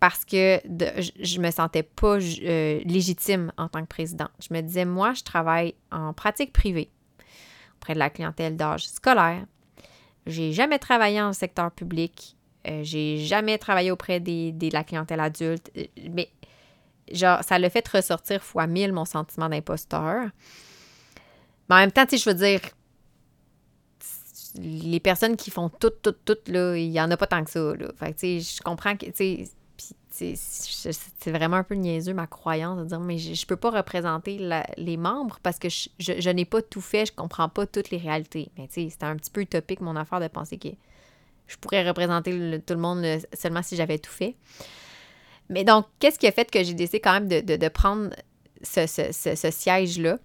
parce 0.01 0.25
que 0.25 0.61
je, 0.67 1.39
ne 1.39 1.47
me 1.47 1.51
sentais 1.51 1.85
pas 1.85 2.19
euh, 2.19 2.81
légitime 2.85 3.53
en 3.57 3.69
tant 3.69 3.83
que 3.83 3.87
présidente. 3.87 4.31
Je 4.41 4.53
me 4.53 4.61
disais, 4.61 4.85
moi, 4.85 5.13
je 5.15 5.23
travaille 5.23 5.75
en 5.93 6.13
pratique 6.13 6.53
privée 6.53 6.91
auprès 7.83 7.95
de 7.95 7.99
la 7.99 8.11
clientèle 8.11 8.57
d'âge 8.57 8.87
scolaire. 8.87 9.45
J'ai 10.27 10.53
jamais 10.53 10.79
travaillé 10.79 11.21
en 11.21 11.33
secteur 11.33 11.73
public. 11.73 12.37
Euh, 12.69 12.85
j'ai 12.85 13.19
jamais 13.19 13.59
travaillé 13.59 13.91
auprès 13.91 14.21
des, 14.21 14.53
de 14.53 14.73
la 14.73 14.85
clientèle 14.85 15.19
adulte. 15.19 15.71
Euh, 15.77 15.85
mais 16.13 16.31
genre, 17.11 17.43
ça 17.43 17.59
l'a 17.59 17.69
fait 17.71 17.87
ressortir 17.89 18.41
fois 18.41 18.69
mille 18.69 18.93
mon 18.93 19.05
sentiment 19.05 19.49
d'imposteur. 19.49 20.27
Mais 21.69 21.75
en 21.75 21.79
même 21.79 21.93
temps, 21.93 22.07
tu 22.07 22.19
je 22.19 22.31
veux 22.31 22.37
dire, 22.37 22.61
les 24.61 25.01
personnes 25.01 25.37
qui 25.37 25.51
font 25.51 25.69
tout, 25.69 25.91
tout, 25.91 26.15
tout, 26.25 26.39
là, 26.47 26.77
il 26.77 26.93
y 26.93 27.01
en 27.01 27.11
a 27.11 27.17
pas 27.17 27.27
tant 27.27 27.43
que 27.43 27.51
ça, 27.51 27.75
là. 27.75 27.89
Fait 27.97 28.15
tu 28.15 28.41
je 28.41 28.63
comprends 28.63 28.97
que, 28.97 29.07
tu 29.07 29.45
c'est 30.13 31.31
vraiment 31.31 31.57
un 31.57 31.63
peu 31.65 31.75
niaiseux 31.75 32.13
ma 32.13 32.27
croyance 32.27 32.79
de 32.79 32.85
dire 32.85 33.01
mais 33.01 33.17
je, 33.17 33.31
ne 33.31 33.47
peux 33.47 33.57
pas 33.57 33.71
représenter 33.71 34.39
les 34.77 34.97
membres 34.99 35.39
parce 35.43 35.59
que 35.59 35.69
je, 35.71 36.31
n'ai 36.31 36.45
pas 36.45 36.61
tout 36.61 36.83
fait, 36.83 37.07
je 37.07 37.13
comprends 37.13 37.49
pas 37.49 37.67
toutes 37.67 37.91
les 37.91 37.97
réalités. 37.97 38.51
Mais 38.59 38.67
tu 38.69 38.75
sais, 38.75 38.91
c'était 38.91 39.07
un 39.07 39.17
petit 39.17 39.31
peu 39.31 39.41
utopique 39.41 39.81
mon 39.81 39.97
affaire 39.97 40.21
de 40.21 40.29
penser 40.29 40.59
que 40.59 40.69
je 41.47 41.57
pourrais 41.57 41.87
représenter 41.87 42.61
tout 42.67 42.75
le 42.75 42.81
monde 42.81 43.05
seulement 43.33 43.63
si 43.63 43.75
j'avais 43.75 43.99
tout 43.99 44.11
fait. 44.11 44.37
Mais 45.49 45.65
donc, 45.65 45.87
qu'est-ce 45.99 46.19
qui 46.19 46.27
a 46.27 46.33
fait 46.33 46.51
que 46.51 46.63
j'ai 46.63 46.75
décidé 46.75 47.01
quand 47.01 47.13
même 47.13 47.29
de, 47.29 47.69
prendre 47.69 48.11
ce 48.63 49.51
siège-là? 49.51 50.19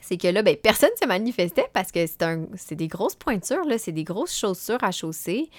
C'est 0.00 0.16
que 0.16 0.28
là, 0.28 0.42
ben, 0.42 0.56
personne 0.56 0.90
ne 0.94 1.02
se 1.02 1.06
manifestait 1.06 1.68
parce 1.72 1.92
que 1.92 2.06
c'est 2.06 2.74
des 2.74 2.88
grosses 2.88 3.14
pointures, 3.14 3.64
c'est 3.78 3.92
des 3.92 4.04
grosses 4.04 4.36
chaussures 4.36 4.82
à 4.82 4.90
chausser. 4.90 5.50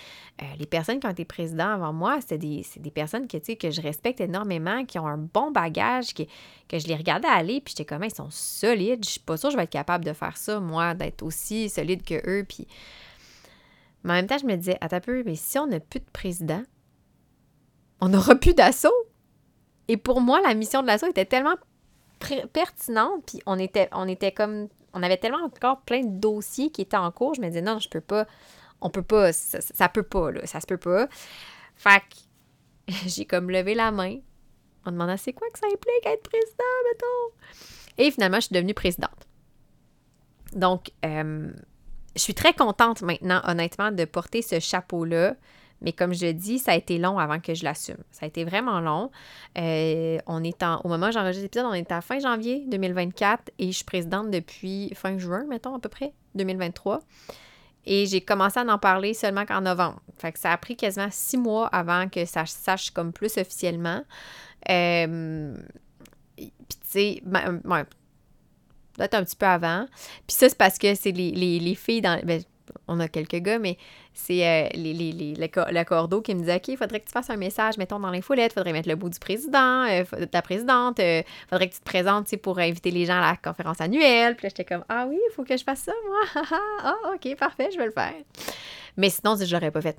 Euh, 0.41 0.45
les 0.59 0.65
personnes 0.65 0.99
qui 0.99 1.07
ont 1.07 1.11
été 1.11 1.25
présidents 1.25 1.69
avant 1.69 1.93
moi, 1.93 2.19
c'est 2.25 2.37
des, 2.37 2.63
personnes 2.93 3.27
que, 3.27 3.37
que 3.37 3.71
je 3.71 3.81
respecte 3.81 4.19
énormément, 4.19 4.85
qui 4.85 4.99
ont 4.99 5.07
un 5.07 5.17
bon 5.17 5.51
bagage, 5.51 6.13
que 6.13 6.23
je 6.71 6.87
les 6.87 6.95
regardais 6.95 7.27
aller, 7.27 7.61
puis 7.61 7.73
j'étais 7.77 7.85
comme, 7.85 8.03
ils 8.03 8.13
sont 8.13 8.31
solides. 8.31 9.05
Je 9.05 9.11
suis 9.11 9.19
pas 9.19 9.37
sûre 9.37 9.49
que 9.49 9.53
je 9.53 9.57
vais 9.57 9.63
être 9.63 9.69
capable 9.69 10.05
de 10.05 10.13
faire 10.13 10.37
ça, 10.37 10.59
moi, 10.59 10.93
d'être 10.93 11.23
aussi 11.23 11.69
solide 11.69 12.03
que 12.03 12.15
eux. 12.27 12.45
Mais 14.03 14.13
en 14.13 14.15
même 14.15 14.27
temps, 14.27 14.37
je 14.39 14.45
me 14.45 14.55
disais, 14.55 14.77
attends 14.81 15.01
peu, 15.01 15.23
mais 15.23 15.35
si 15.35 15.59
on 15.59 15.67
n'a 15.67 15.79
plus 15.79 15.99
de 15.99 16.09
président, 16.11 16.63
on 17.99 18.09
n'aura 18.09 18.35
plus 18.35 18.53
d'assaut. 18.53 18.89
Et 19.87 19.97
pour 19.97 20.21
moi, 20.21 20.41
la 20.41 20.53
mission 20.53 20.81
de 20.81 20.87
l'assaut 20.87 21.07
était 21.07 21.25
tellement 21.25 21.55
pertinente, 22.53 23.23
puis 23.25 23.41
on 23.45 23.59
était, 23.59 23.89
on 23.91 24.07
était 24.07 24.31
comme, 24.31 24.67
on 24.93 25.03
avait 25.03 25.17
tellement 25.17 25.43
encore 25.43 25.81
plein 25.81 26.01
de 26.01 26.19
dossiers 26.19 26.69
qui 26.71 26.81
étaient 26.81 26.97
en 26.97 27.11
cours, 27.11 27.33
je 27.33 27.41
me 27.41 27.47
disais, 27.47 27.61
non, 27.61 27.79
je 27.79 27.89
peux 27.89 28.01
pas, 28.01 28.25
on 28.81 28.89
peut 28.89 29.03
pas, 29.03 29.31
ça, 29.33 29.89
peut 29.89 30.03
pas, 30.03 30.31
là, 30.31 30.45
ça 30.45 30.59
se 30.59 30.67
peut 30.67 30.77
pas. 30.77 31.07
Fait 31.75 32.03
j'ai 33.05 33.25
comme 33.25 33.49
levé 33.49 33.75
la 33.75 33.91
main 33.91 34.17
en 34.85 34.91
demandant, 34.91 35.17
c'est 35.17 35.33
quoi 35.33 35.47
que 35.51 35.59
ça 35.59 35.67
implique 35.67 36.05
être 36.05 36.23
président, 36.23 36.63
mettons? 36.91 37.35
Et 37.97 38.11
finalement, 38.11 38.37
je 38.37 38.47
suis 38.47 38.55
devenue 38.55 38.73
présidente. 38.73 39.27
Donc, 40.53 40.91
euh, 41.05 41.51
je 42.15 42.21
suis 42.21 42.33
très 42.33 42.53
contente 42.53 43.01
maintenant, 43.01 43.41
honnêtement, 43.45 43.91
de 43.91 44.05
porter 44.05 44.41
ce 44.41 44.59
chapeau-là. 44.59 45.35
Mais 45.81 45.93
comme 45.93 46.13
je 46.13 46.31
dis, 46.31 46.59
ça 46.59 46.71
a 46.71 46.75
été 46.75 46.97
long 46.97 47.17
avant 47.17 47.39
que 47.39 47.53
je 47.53 47.63
l'assume. 47.63 47.97
Ça 48.11 48.25
a 48.25 48.27
été 48.27 48.43
vraiment 48.43 48.79
long. 48.81 49.11
Euh, 49.57 50.19
on 50.27 50.43
est 50.43 50.61
en, 50.63 50.79
au 50.83 50.87
moment 50.87 51.07
où 51.07 51.11
j'enregistre 51.11 51.43
l'épisode, 51.43 51.65
on 51.69 51.73
est 51.73 51.91
à 51.91 52.01
fin 52.01 52.19
janvier 52.19 52.63
2024 52.67 53.51
et 53.57 53.67
je 53.67 53.77
suis 53.77 53.85
présidente 53.85 54.29
depuis 54.29 54.91
fin 54.95 55.17
juin, 55.17 55.45
mettons, 55.49 55.75
à 55.75 55.79
peu 55.79 55.89
près, 55.89 56.13
2023. 56.35 57.01
Et 57.85 58.05
j'ai 58.05 58.21
commencé 58.21 58.59
à 58.59 58.63
en 58.63 58.77
parler 58.77 59.13
seulement 59.13 59.45
qu'en 59.45 59.61
novembre. 59.61 59.99
Fait 60.17 60.31
que 60.31 60.39
ça 60.39 60.51
a 60.51 60.57
pris 60.57 60.75
quasiment 60.75 61.09
six 61.09 61.37
mois 61.37 61.67
avant 61.67 62.07
que 62.09 62.25
ça 62.25 62.45
se 62.45 62.55
sache 62.55 62.91
comme 62.91 63.11
plus 63.11 63.37
officiellement. 63.37 64.03
Euh, 64.69 65.55
puis 66.35 66.51
tu 66.69 66.77
sais, 66.83 67.21
ben, 67.25 67.59
ouais, 67.65 67.83
peut-être 68.93 69.15
un 69.15 69.23
petit 69.23 69.35
peu 69.35 69.47
avant. 69.47 69.85
Puis 70.27 70.35
ça, 70.35 70.49
c'est 70.49 70.57
parce 70.57 70.77
que 70.77 70.93
c'est 70.95 71.11
les, 71.11 71.31
les, 71.31 71.75
filles 71.75 72.01
dans... 72.01 72.19
Ben, 72.23 72.43
on 72.87 72.99
a 72.99 73.07
quelques 73.07 73.37
gars, 73.37 73.59
mais 73.59 73.77
c'est 74.13 74.45
euh, 74.45 74.69
les, 74.73 74.93
les, 74.93 75.11
les, 75.11 75.33
le, 75.35 75.83
cordeau 75.83 76.21
qui 76.21 76.35
me 76.35 76.43
dit 76.43 76.51
OK, 76.51 76.67
il 76.69 76.77
faudrait 76.77 76.99
que 76.99 77.05
tu 77.05 77.11
fasses 77.11 77.29
un 77.29 77.37
message, 77.37 77.77
mettons, 77.77 77.99
dans 77.99 78.11
l'infolette, 78.11 78.51
il 78.51 78.55
faudrait 78.55 78.73
mettre 78.73 78.89
le 78.89 78.95
bout 78.95 79.09
du 79.09 79.19
président, 79.19 79.83
euh, 79.83 80.03
de 80.19 80.25
ta 80.25 80.41
présidente, 80.41 80.99
euh, 80.99 81.23
faudrait 81.49 81.69
que 81.69 81.73
tu 81.73 81.79
te 81.79 81.85
présentes 81.85 82.35
pour 82.37 82.59
inviter 82.59 82.91
les 82.91 83.05
gens 83.05 83.17
à 83.17 83.31
la 83.31 83.37
conférence 83.37 83.81
annuelle. 83.81 84.35
Puis 84.35 84.45
là, 84.45 84.49
j'étais 84.49 84.65
comme 84.65 84.85
Ah 84.89 85.05
oui, 85.07 85.17
il 85.17 85.33
faut 85.33 85.43
que 85.43 85.55
je 85.55 85.63
fasse 85.63 85.79
ça, 85.81 85.93
moi. 86.07 86.43
ah, 86.83 86.95
OK, 87.13 87.35
parfait, 87.37 87.69
je 87.71 87.77
vais 87.77 87.85
le 87.85 87.91
faire. 87.91 88.13
Mais 88.97 89.09
sinon, 89.09 89.35
je 89.35 89.51
l'aurais 89.53 89.71
pas 89.71 89.81
fait. 89.81 89.97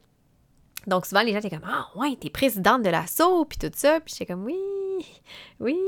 Donc 0.86 1.06
souvent, 1.06 1.22
les 1.22 1.32
gens 1.32 1.38
étaient 1.38 1.50
comme 1.50 1.66
Ah 1.66 1.88
ouais, 1.96 2.16
t'es 2.20 2.30
présidente 2.30 2.82
de 2.82 2.90
l'assaut, 2.90 3.44
puis 3.44 3.58
tout 3.58 3.70
ça. 3.74 4.00
Puis 4.00 4.14
j'étais 4.16 4.32
comme 4.32 4.44
Oui. 4.44 4.56
oui. 5.60 5.78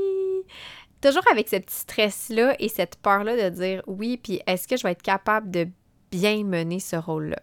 Toujours 1.01 1.23
avec 1.31 1.49
ce 1.49 1.57
petit 1.57 1.75
stress-là 1.75 2.55
et 2.59 2.69
cette 2.69 2.95
peur-là 2.97 3.49
de 3.49 3.55
dire 3.55 3.83
oui, 3.85 4.17
puis 4.17 4.41
est-ce 4.47 4.67
que 4.67 4.77
je 4.77 4.83
vais 4.83 4.91
être 4.91 5.03
capable 5.03 5.51
de 5.51 5.67
bien 6.15 6.43
mener 6.43 6.79
ce 6.79 6.95
rôle-là? 6.95 7.41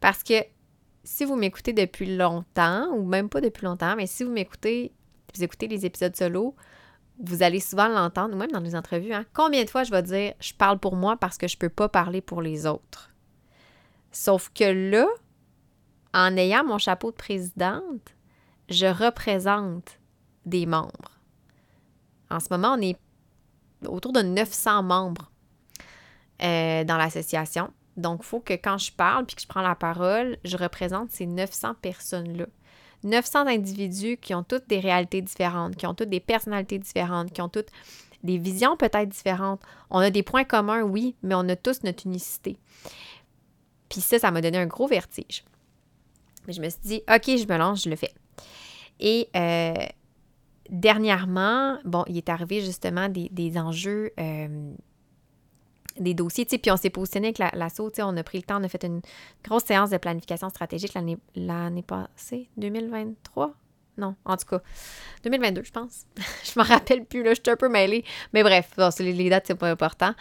Parce 0.00 0.22
que 0.22 0.34
si 1.04 1.24
vous 1.24 1.36
m'écoutez 1.36 1.72
depuis 1.72 2.16
longtemps, 2.16 2.88
ou 2.92 3.04
même 3.04 3.28
pas 3.28 3.40
depuis 3.40 3.64
longtemps, 3.64 3.96
mais 3.96 4.06
si 4.06 4.24
vous 4.24 4.30
m'écoutez, 4.30 4.92
vous 5.34 5.42
écoutez 5.42 5.66
les 5.66 5.84
épisodes 5.86 6.14
solo, 6.14 6.54
vous 7.18 7.42
allez 7.42 7.60
souvent 7.60 7.88
l'entendre, 7.88 8.34
ou 8.34 8.38
même 8.38 8.50
dans 8.50 8.60
les 8.60 8.76
entrevues, 8.76 9.12
hein, 9.12 9.24
combien 9.32 9.64
de 9.64 9.70
fois 9.70 9.84
je 9.84 9.90
vais 9.90 10.02
dire 10.02 10.34
je 10.40 10.52
parle 10.54 10.78
pour 10.78 10.96
moi 10.96 11.16
parce 11.16 11.38
que 11.38 11.48
je 11.48 11.56
ne 11.56 11.60
peux 11.60 11.68
pas 11.68 11.88
parler 11.88 12.20
pour 12.20 12.42
les 12.42 12.66
autres. 12.66 13.10
Sauf 14.10 14.50
que 14.54 14.90
là, 14.90 15.06
en 16.14 16.36
ayant 16.36 16.64
mon 16.64 16.78
chapeau 16.78 17.10
de 17.10 17.16
présidente, 17.16 18.14
je 18.68 18.86
représente 18.86 19.98
des 20.44 20.66
membres. 20.66 21.18
En 22.30 22.40
ce 22.40 22.48
moment, 22.50 22.76
on 22.78 22.80
est 22.80 22.98
autour 23.86 24.12
de 24.12 24.22
900 24.22 24.82
membres 24.82 25.30
euh, 26.42 26.84
dans 26.84 26.96
l'association. 26.96 27.72
Donc, 27.96 28.20
il 28.22 28.26
faut 28.26 28.40
que 28.40 28.54
quand 28.54 28.78
je 28.78 28.92
parle 28.92 29.26
puis 29.26 29.36
que 29.36 29.42
je 29.42 29.46
prends 29.46 29.62
la 29.62 29.74
parole, 29.74 30.38
je 30.44 30.56
représente 30.56 31.10
ces 31.10 31.26
900 31.26 31.74
personnes-là. 31.82 32.46
900 33.04 33.46
individus 33.48 34.16
qui 34.16 34.34
ont 34.34 34.44
toutes 34.44 34.68
des 34.68 34.80
réalités 34.80 35.20
différentes, 35.22 35.76
qui 35.76 35.86
ont 35.86 35.94
toutes 35.94 36.08
des 36.08 36.20
personnalités 36.20 36.78
différentes, 36.78 37.32
qui 37.32 37.42
ont 37.42 37.48
toutes 37.48 37.70
des 38.22 38.38
visions 38.38 38.76
peut-être 38.76 39.08
différentes. 39.08 39.60
On 39.90 39.98
a 39.98 40.10
des 40.10 40.22
points 40.22 40.44
communs, 40.44 40.82
oui, 40.82 41.16
mais 41.22 41.34
on 41.34 41.48
a 41.48 41.56
tous 41.56 41.82
notre 41.82 42.06
unicité. 42.06 42.56
Puis 43.88 44.00
ça, 44.00 44.18
ça 44.18 44.30
m'a 44.30 44.40
donné 44.40 44.58
un 44.58 44.66
gros 44.66 44.86
vertige. 44.86 45.44
Mais 46.46 46.52
je 46.52 46.60
me 46.60 46.68
suis 46.68 46.80
dit, 46.82 47.02
OK, 47.12 47.24
je 47.26 47.46
me 47.46 47.58
lance, 47.58 47.82
je 47.84 47.90
le 47.90 47.96
fais. 47.96 48.12
Et 49.00 49.28
euh, 49.36 49.74
dernièrement, 50.70 51.78
bon, 51.84 52.04
il 52.06 52.16
est 52.16 52.28
arrivé 52.28 52.60
justement 52.60 53.08
des, 53.08 53.58
enjeux 53.58 54.12
euh, 54.18 54.72
des 55.98 56.14
dossiers, 56.14 56.46
tu 56.46 56.58
puis 56.58 56.70
on 56.70 56.76
s'est 56.76 56.90
positionné 56.90 57.28
avec 57.28 57.54
l'assaut, 57.54 57.90
tu 57.90 57.96
sais, 57.96 58.02
on 58.02 58.16
a 58.16 58.22
pris 58.22 58.38
le 58.38 58.44
temps, 58.44 58.60
on 58.60 58.64
a 58.64 58.68
fait 58.68 58.84
une 58.84 59.00
grosse 59.44 59.64
séance 59.64 59.90
de 59.90 59.96
planification 59.96 60.48
stratégique 60.48 60.94
l'année 61.34 61.82
passée, 61.82 62.48
2023? 62.56 63.54
Non, 63.98 64.14
en 64.24 64.36
tout 64.38 64.46
cas, 64.46 64.62
2022, 65.24 65.64
je 65.64 65.70
pense. 65.70 66.06
je 66.44 66.58
me 66.58 66.64
rappelle 66.64 67.04
plus, 67.04 67.22
là, 67.22 67.34
je 67.34 67.40
suis 67.42 67.52
un 67.52 67.56
peu 67.56 67.68
mêlée. 67.68 68.04
Mais 68.32 68.42
bref, 68.42 68.70
les, 68.98 69.28
dates, 69.28 69.44
c'est 69.46 69.54
pas 69.54 69.68
important. 69.68 70.14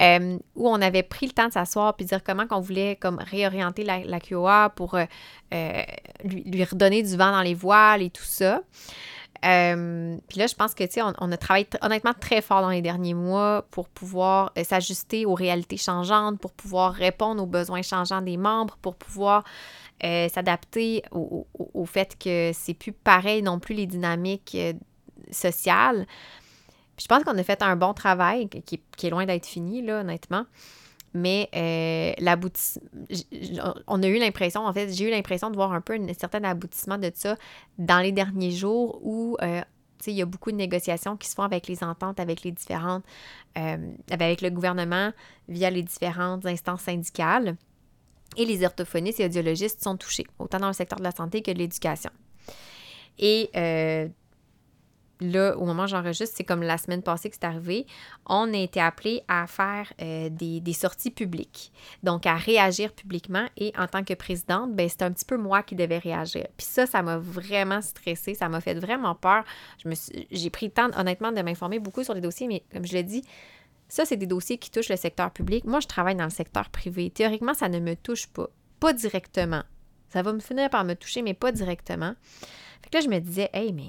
Euh, 0.00 0.38
où 0.54 0.68
on 0.68 0.80
avait 0.80 1.02
pris 1.02 1.26
le 1.26 1.32
temps 1.32 1.48
de 1.48 1.52
s'asseoir 1.52 1.96
puis 1.96 2.06
dire 2.06 2.22
comment 2.22 2.46
qu'on 2.46 2.60
voulait 2.60 2.94
comme 2.94 3.18
réorienter 3.18 3.82
la, 3.82 4.04
la 4.04 4.20
QA 4.20 4.72
pour 4.76 4.94
euh, 4.94 5.04
euh, 5.52 5.82
lui, 6.22 6.44
lui, 6.44 6.62
redonner 6.62 7.02
du 7.02 7.16
vent 7.16 7.32
dans 7.32 7.42
les 7.42 7.54
voiles 7.54 8.02
et 8.02 8.10
tout 8.10 8.22
ça. 8.22 8.62
Euh, 9.44 10.16
puis 10.28 10.38
là, 10.38 10.46
je 10.46 10.54
pense 10.54 10.74
que, 10.74 10.84
tu 10.84 10.94
sais, 10.94 11.02
on, 11.02 11.32
a 11.32 11.36
travaillé 11.36 11.68
honnêtement 11.82 12.14
très 12.18 12.42
fort 12.42 12.60
dans 12.60 12.70
les 12.70 12.82
derniers 12.82 13.14
mois 13.14 13.66
pour 13.70 13.88
pouvoir 13.88 14.52
euh, 14.58 14.64
s'ajuster 14.64 15.26
aux 15.26 15.34
réalités 15.34 15.76
changeantes, 15.76 16.40
pour 16.40 16.52
pouvoir 16.52 16.92
répondre 16.92 17.42
aux 17.42 17.46
besoins 17.46 17.82
changeants 17.82 18.22
des 18.22 18.36
membres, 18.36 18.76
pour 18.82 18.96
pouvoir 18.96 19.44
euh, 20.04 20.28
s'adapter 20.28 21.02
au, 21.12 21.46
fait 21.86 22.16
que 22.18 22.50
c'est 22.52 22.74
plus 22.74 22.92
pareil 22.92 23.42
non 23.42 23.60
plus 23.60 23.74
les 23.74 23.86
dynamiques 23.86 24.56
sociales. 25.30 26.06
Puis 26.96 27.04
je 27.04 27.08
pense 27.08 27.22
qu'on 27.22 27.38
a 27.38 27.44
fait 27.44 27.62
un 27.62 27.76
bon 27.76 27.94
travail 27.94 28.48
qui, 28.48 28.80
qui 28.96 29.06
est 29.06 29.10
loin 29.10 29.24
d'être 29.24 29.46
fini, 29.46 29.82
là, 29.82 30.00
honnêtement 30.00 30.46
mais 31.14 31.48
euh, 31.54 32.12
on 33.86 34.02
a 34.02 34.06
eu 34.06 34.18
l'impression, 34.18 34.66
en 34.66 34.72
fait, 34.72 34.92
j'ai 34.92 35.06
eu 35.06 35.10
l'impression 35.10 35.50
de 35.50 35.56
voir 35.56 35.72
un 35.72 35.80
peu 35.80 35.94
un 35.94 36.14
certain 36.14 36.44
aboutissement 36.44 36.98
de 36.98 37.10
ça 37.14 37.36
dans 37.78 38.00
les 38.00 38.12
derniers 38.12 38.50
jours 38.50 39.00
où 39.02 39.36
euh, 39.42 39.60
il 40.06 40.12
y 40.12 40.22
a 40.22 40.26
beaucoup 40.26 40.52
de 40.52 40.56
négociations 40.56 41.16
qui 41.16 41.28
se 41.28 41.34
font 41.34 41.42
avec 41.42 41.66
les 41.66 41.82
ententes, 41.82 42.20
avec 42.20 42.42
les 42.42 42.52
différentes, 42.52 43.04
euh, 43.56 43.76
avec 44.10 44.42
le 44.42 44.50
gouvernement 44.50 45.12
via 45.48 45.70
les 45.70 45.82
différentes 45.82 46.46
instances 46.46 46.82
syndicales. 46.82 47.56
Et 48.36 48.44
les 48.44 48.64
orthophonistes 48.64 49.20
et 49.20 49.24
audiologistes 49.24 49.82
sont 49.82 49.96
touchés, 49.96 50.26
autant 50.38 50.58
dans 50.58 50.68
le 50.68 50.74
secteur 50.74 50.98
de 50.98 51.04
la 51.04 51.12
santé 51.12 51.42
que 51.42 51.50
de 51.50 51.58
l'éducation. 51.58 52.10
Et 53.18 53.50
là, 55.20 55.56
au 55.56 55.64
moment 55.64 55.84
où 55.84 55.88
j'enregistre, 55.88 56.34
c'est 56.36 56.44
comme 56.44 56.62
la 56.62 56.78
semaine 56.78 57.02
passée 57.02 57.30
que 57.30 57.36
c'est 57.36 57.46
arrivé, 57.46 57.86
on 58.26 58.52
a 58.52 58.56
été 58.56 58.80
appelé 58.80 59.22
à 59.28 59.46
faire 59.46 59.92
euh, 60.00 60.28
des, 60.30 60.72
sorties 60.72 61.10
publiques, 61.10 61.72
donc 62.02 62.26
à 62.26 62.36
réagir 62.36 62.92
publiquement. 62.92 63.46
Et 63.56 63.72
en 63.76 63.86
tant 63.86 64.04
que 64.04 64.14
présidente, 64.14 64.74
ben, 64.74 64.88
c'est 64.88 65.02
un 65.02 65.12
petit 65.12 65.24
peu 65.24 65.36
moi 65.36 65.62
qui 65.62 65.74
devais 65.74 65.98
réagir. 65.98 66.46
Puis 66.56 66.66
ça, 66.66 66.86
ça 66.86 67.02
m'a 67.02 67.18
vraiment 67.18 67.82
stressée, 67.82 68.34
ça 68.34 68.48
m'a 68.48 68.60
fait 68.60 68.74
vraiment 68.74 69.14
peur. 69.14 69.44
j'ai 70.30 70.50
pris 70.50 70.66
le 70.66 70.72
temps, 70.72 70.90
honnêtement, 70.96 71.32
de 71.32 71.42
m'informer 71.42 71.78
beaucoup 71.78 72.04
sur 72.04 72.14
les 72.14 72.20
dossiers, 72.20 72.46
mais 72.46 72.62
comme 72.72 72.86
je 72.86 72.92
l'ai 72.92 73.02
dit, 73.02 73.24
ça, 73.88 74.04
c'est 74.04 74.16
des 74.16 74.26
dossiers 74.26 74.58
qui 74.58 74.70
touchent 74.70 74.90
le 74.90 74.96
secteur 74.96 75.30
public. 75.30 75.64
Moi, 75.64 75.80
je 75.80 75.86
travaille 75.86 76.14
dans 76.14 76.24
le 76.24 76.30
secteur 76.30 76.68
privé. 76.68 77.10
Théoriquement, 77.10 77.54
ça 77.54 77.68
ne 77.68 77.80
me 77.80 77.96
touche 77.96 78.26
pas, 78.26 78.48
pas 78.80 78.92
directement. 78.92 79.62
Ça 80.10 80.22
va 80.22 80.32
me 80.32 80.40
finir 80.40 80.70
par 80.70 80.84
me 80.84 80.94
toucher, 80.94 81.22
mais 81.22 81.34
pas 81.34 81.52
directement. 81.52 82.14
Fait 82.82 82.90
que 82.90 82.96
là, 82.96 83.00
je 83.02 83.08
me 83.08 83.18
disais, 83.18 83.50
hey, 83.52 83.72
mais 83.72 83.82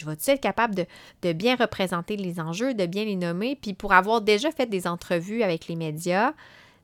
je 0.00 0.06
vais-tu 0.06 0.30
être 0.30 0.40
capable 0.40 0.86
de, 1.22 1.32
bien 1.32 1.56
représenter 1.56 2.16
les 2.16 2.40
enjeux, 2.40 2.74
de 2.74 2.86
bien 2.86 3.04
les 3.04 3.16
nommer? 3.16 3.56
Puis 3.56 3.74
pour 3.74 3.92
avoir 3.92 4.20
déjà 4.22 4.50
fait 4.50 4.66
des 4.66 4.86
entrevues 4.86 5.42
avec 5.42 5.68
les 5.68 5.76
médias, 5.76 6.32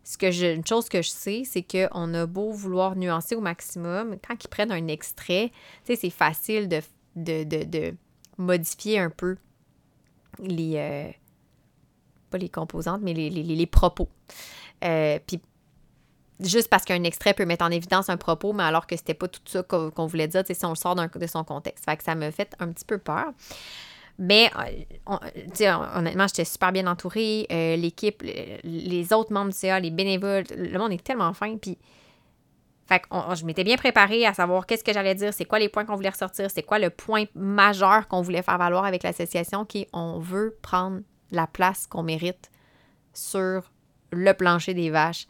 ce 0.04 0.18
que 0.18 0.30
je, 0.30 0.54
une 0.54 0.66
chose 0.66 0.88
que 0.88 1.02
je 1.02 1.08
sais, 1.08 1.42
c'est 1.44 1.62
qu'on 1.62 2.14
a 2.14 2.26
beau 2.26 2.52
vouloir 2.52 2.94
nuancer 2.94 3.34
au 3.34 3.40
maximum, 3.40 4.16
quand 4.26 4.36
ils 4.42 4.48
prennent 4.48 4.72
un 4.72 4.86
extrait, 4.88 5.50
c'est 5.84 6.10
facile 6.10 6.68
de, 6.68 6.82
de, 7.16 7.94
modifier 8.38 8.98
un 8.98 9.10
peu 9.10 9.36
les. 10.38 10.74
Euh, 10.76 11.10
pas 12.30 12.38
les 12.38 12.48
composantes, 12.48 13.00
mais 13.02 13.14
les, 13.14 13.30
les, 13.30 13.66
propos. 13.66 14.08
Euh, 14.84 15.18
puis 15.26 15.40
juste 16.40 16.68
parce 16.68 16.84
qu'un 16.84 17.02
extrait 17.04 17.34
peut 17.34 17.44
mettre 17.44 17.64
en 17.64 17.70
évidence 17.70 18.08
un 18.08 18.16
propos, 18.16 18.52
mais 18.52 18.64
alors 18.64 18.86
que 18.86 18.96
c'était 18.96 19.14
pas 19.14 19.28
tout 19.28 19.40
ça 19.46 19.62
qu'on 19.62 20.06
voulait 20.06 20.28
dire, 20.28 20.42
si 20.46 20.64
on 20.64 20.70
le 20.70 20.74
sort 20.74 20.94
de 20.94 21.26
son 21.26 21.44
contexte. 21.44 21.84
Fait 21.84 21.96
que 21.96 22.02
ça 22.04 22.14
me 22.14 22.30
fait 22.30 22.54
un 22.58 22.68
petit 22.68 22.84
peu 22.84 22.98
peur. 22.98 23.26
Mais, 24.18 24.50
euh, 24.58 25.76
honnêtement, 25.94 26.26
j'étais 26.26 26.46
super 26.46 26.72
bien 26.72 26.86
entourée. 26.86 27.46
Euh, 27.50 27.76
l'équipe, 27.76 28.22
les 28.22 29.12
autres 29.12 29.32
membres 29.32 29.52
du 29.52 29.56
CA, 29.56 29.78
les 29.78 29.90
bénévoles, 29.90 30.44
le 30.56 30.78
monde 30.78 30.92
est 30.92 31.04
tellement 31.04 31.32
fin. 31.34 31.56
Puis, 31.56 31.76
fait 32.86 33.02
je 33.34 33.44
m'étais 33.44 33.64
bien 33.64 33.76
préparée 33.76 34.24
à 34.24 34.32
savoir 34.32 34.64
qu'est-ce 34.64 34.84
que 34.84 34.92
j'allais 34.92 35.14
dire, 35.14 35.34
c'est 35.34 35.44
quoi 35.44 35.58
les 35.58 35.68
points 35.68 35.84
qu'on 35.84 35.96
voulait 35.96 36.08
ressortir, 36.08 36.50
c'est 36.50 36.62
quoi 36.62 36.78
le 36.78 36.90
point 36.90 37.24
majeur 37.34 38.06
qu'on 38.08 38.22
voulait 38.22 38.42
faire 38.42 38.58
valoir 38.58 38.84
avec 38.84 39.02
l'association, 39.02 39.64
qui 39.64 39.86
on 39.92 40.18
veut 40.20 40.56
prendre 40.62 41.00
la 41.32 41.46
place 41.46 41.86
qu'on 41.86 42.04
mérite 42.04 42.50
sur 43.12 43.70
le 44.12 44.32
plancher 44.34 44.72
des 44.72 44.90
vaches 44.90 45.26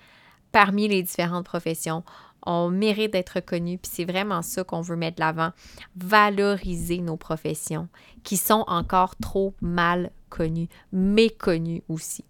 parmi 0.57 0.89
les 0.89 1.03
différentes 1.03 1.45
professions. 1.45 2.03
On 2.47 2.71
mérite 2.71 3.13
d'être 3.13 3.29
reconnu, 3.35 3.77
puis 3.77 3.91
c'est 3.93 4.07
vraiment 4.07 4.41
ça 4.41 4.65
qu'on 4.65 4.81
veut 4.81 4.97
mettre 4.97 5.17
de 5.17 5.21
l'avant. 5.21 5.51
Valoriser 5.97 7.01
nos 7.01 7.19
professions 7.19 7.91
qui 8.23 8.39
sont 8.39 8.65
encore 8.67 9.17
trop 9.17 9.53
mal 9.61 10.11
connues, 10.31 10.71
méconnues 10.93 11.83
aussi. 11.91 12.25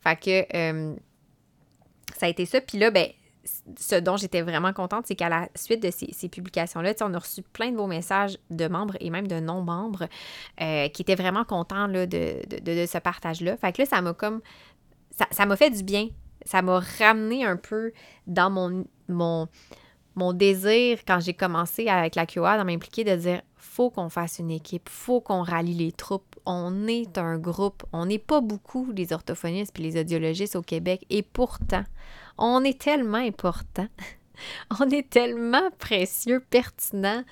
Fait 0.00 0.16
que 0.16 0.56
euh, 0.56 0.96
ça 2.16 2.24
a 2.24 2.28
été 2.30 2.46
ça. 2.46 2.62
Puis 2.62 2.78
là, 2.78 2.90
ben, 2.90 3.08
ce 3.78 3.96
dont 3.96 4.16
j'étais 4.16 4.40
vraiment 4.40 4.72
contente, 4.72 5.04
c'est 5.06 5.14
qu'à 5.14 5.28
la 5.28 5.50
suite 5.54 5.82
de 5.82 5.90
ces, 5.90 6.30
publications-là, 6.30 6.94
on 7.02 7.12
a 7.12 7.18
reçu 7.18 7.42
plein 7.42 7.70
de 7.70 7.76
beaux 7.76 7.86
messages 7.86 8.38
de 8.48 8.66
membres 8.66 8.96
et 9.00 9.10
même 9.10 9.28
de 9.28 9.40
non-membres 9.40 10.08
euh, 10.62 10.88
qui 10.88 11.02
étaient 11.02 11.16
vraiment 11.16 11.44
contents 11.44 11.86
là, 11.86 12.06
de, 12.06 12.40
de, 12.48 12.86
ce 12.86 12.96
partage-là. 12.96 13.58
Fait 13.58 13.74
que 13.74 13.82
là, 13.82 13.86
ça 13.86 14.00
m'a 14.00 14.14
comme. 14.14 14.40
Ça 15.30 15.44
m'a 15.44 15.56
fait 15.56 15.68
du 15.68 15.82
bien 15.82 16.08
ça 16.44 16.62
m'a 16.62 16.80
ramené 16.98 17.44
un 17.44 17.56
peu 17.56 17.92
dans 18.26 18.50
mon, 18.50 18.84
mon, 19.08 20.32
désir 20.32 21.00
quand 21.06 21.20
j'ai 21.20 21.34
commencé 21.34 21.88
avec 21.88 22.14
la 22.14 22.26
QA 22.26 22.56
dans 22.56 22.64
m'impliquer 22.64 23.04
de 23.04 23.16
dire 23.16 23.42
faut 23.56 23.90
qu'on 23.90 24.08
fasse 24.08 24.38
une 24.38 24.50
équipe, 24.50 24.88
faut 24.88 25.20
qu'on 25.20 25.42
rallie 25.42 25.74
les 25.74 25.92
troupes. 25.92 26.36
On 26.44 26.86
est 26.88 27.16
un 27.16 27.38
groupe, 27.38 27.84
on 27.92 28.06
n'est 28.06 28.18
pas 28.18 28.40
beaucoup 28.40 28.90
les 28.92 29.12
orthophonistes 29.12 29.78
et 29.78 29.82
les 29.82 30.00
audiologistes 30.00 30.56
au 30.56 30.62
Québec 30.62 31.06
et 31.08 31.22
pourtant, 31.22 31.84
on 32.38 32.64
est 32.64 32.80
tellement 32.80 33.18
important. 33.18 33.86
on 34.80 34.90
est 34.90 35.08
tellement 35.08 35.70
précieux, 35.78 36.44
pertinent, 36.50 37.24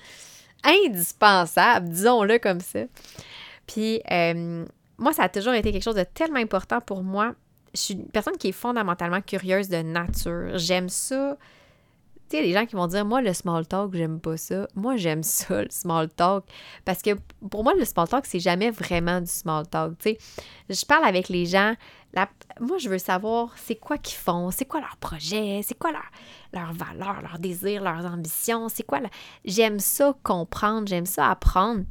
indispensable, 0.63 1.89
disons-le 1.89 2.39
comme 2.39 2.61
ça. 2.61 2.81
Puis 3.67 4.01
euh, 4.11 4.65
moi, 4.97 5.13
ça 5.13 5.23
a 5.23 5.29
toujours 5.29 5.53
été 5.53 5.71
quelque 5.71 5.83
chose 5.83 5.95
de 5.95 6.03
tellement 6.03 6.39
important 6.39 6.81
pour 6.81 7.03
moi 7.03 7.35
je 7.73 7.79
suis 7.79 7.93
une 7.93 8.07
personne 8.07 8.37
qui 8.37 8.49
est 8.49 8.53
fondamentalement 8.53 9.21
curieuse 9.21 9.69
de 9.69 9.77
nature. 9.77 10.57
J'aime 10.57 10.89
ça. 10.89 11.37
Tu 12.29 12.37
sais, 12.37 12.43
des 12.43 12.53
gens 12.53 12.65
qui 12.65 12.75
vont 12.75 12.87
dire, 12.87 13.03
moi, 13.03 13.21
le 13.21 13.33
small 13.33 13.67
talk, 13.67 13.93
j'aime 13.93 14.19
pas 14.19 14.37
ça. 14.37 14.67
Moi, 14.75 14.95
j'aime 14.95 15.23
ça, 15.23 15.63
le 15.63 15.69
small 15.69 16.09
talk. 16.09 16.45
Parce 16.85 17.01
que 17.01 17.11
pour 17.49 17.63
moi, 17.63 17.73
le 17.73 17.85
small 17.85 18.07
talk, 18.07 18.25
c'est 18.25 18.39
jamais 18.39 18.71
vraiment 18.71 19.19
du 19.21 19.29
small 19.29 19.67
talk. 19.67 19.97
Tu 19.99 20.11
sais, 20.11 20.17
je 20.69 20.85
parle 20.85 21.05
avec 21.05 21.29
les 21.29 21.45
gens. 21.45 21.75
Moi, 22.59 22.77
je 22.77 22.89
veux 22.89 22.97
savoir 22.97 23.53
c'est 23.57 23.75
quoi 23.75 23.97
qu'ils 23.97 24.17
font, 24.17 24.51
c'est 24.51 24.65
quoi 24.65 24.81
leur 24.81 24.97
projet, 24.97 25.61
c'est 25.63 25.77
quoi 25.77 25.93
leur, 25.93 26.11
leur 26.51 26.73
valeur, 26.73 27.21
leur 27.21 27.39
désir, 27.39 27.81
leurs 27.81 28.05
ambitions, 28.05 28.67
c'est 28.67 28.83
quoi. 28.83 28.99
J'aime 29.45 29.79
ça 29.79 30.13
comprendre, 30.21 30.87
j'aime 30.87 31.05
ça 31.05 31.29
apprendre. 31.29 31.85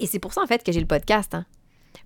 Et 0.00 0.06
c'est 0.06 0.18
pour 0.18 0.32
ça, 0.32 0.42
en 0.42 0.46
fait, 0.46 0.64
que 0.64 0.72
j'ai 0.72 0.80
le 0.80 0.86
podcast. 0.86 1.34
Hein. 1.34 1.46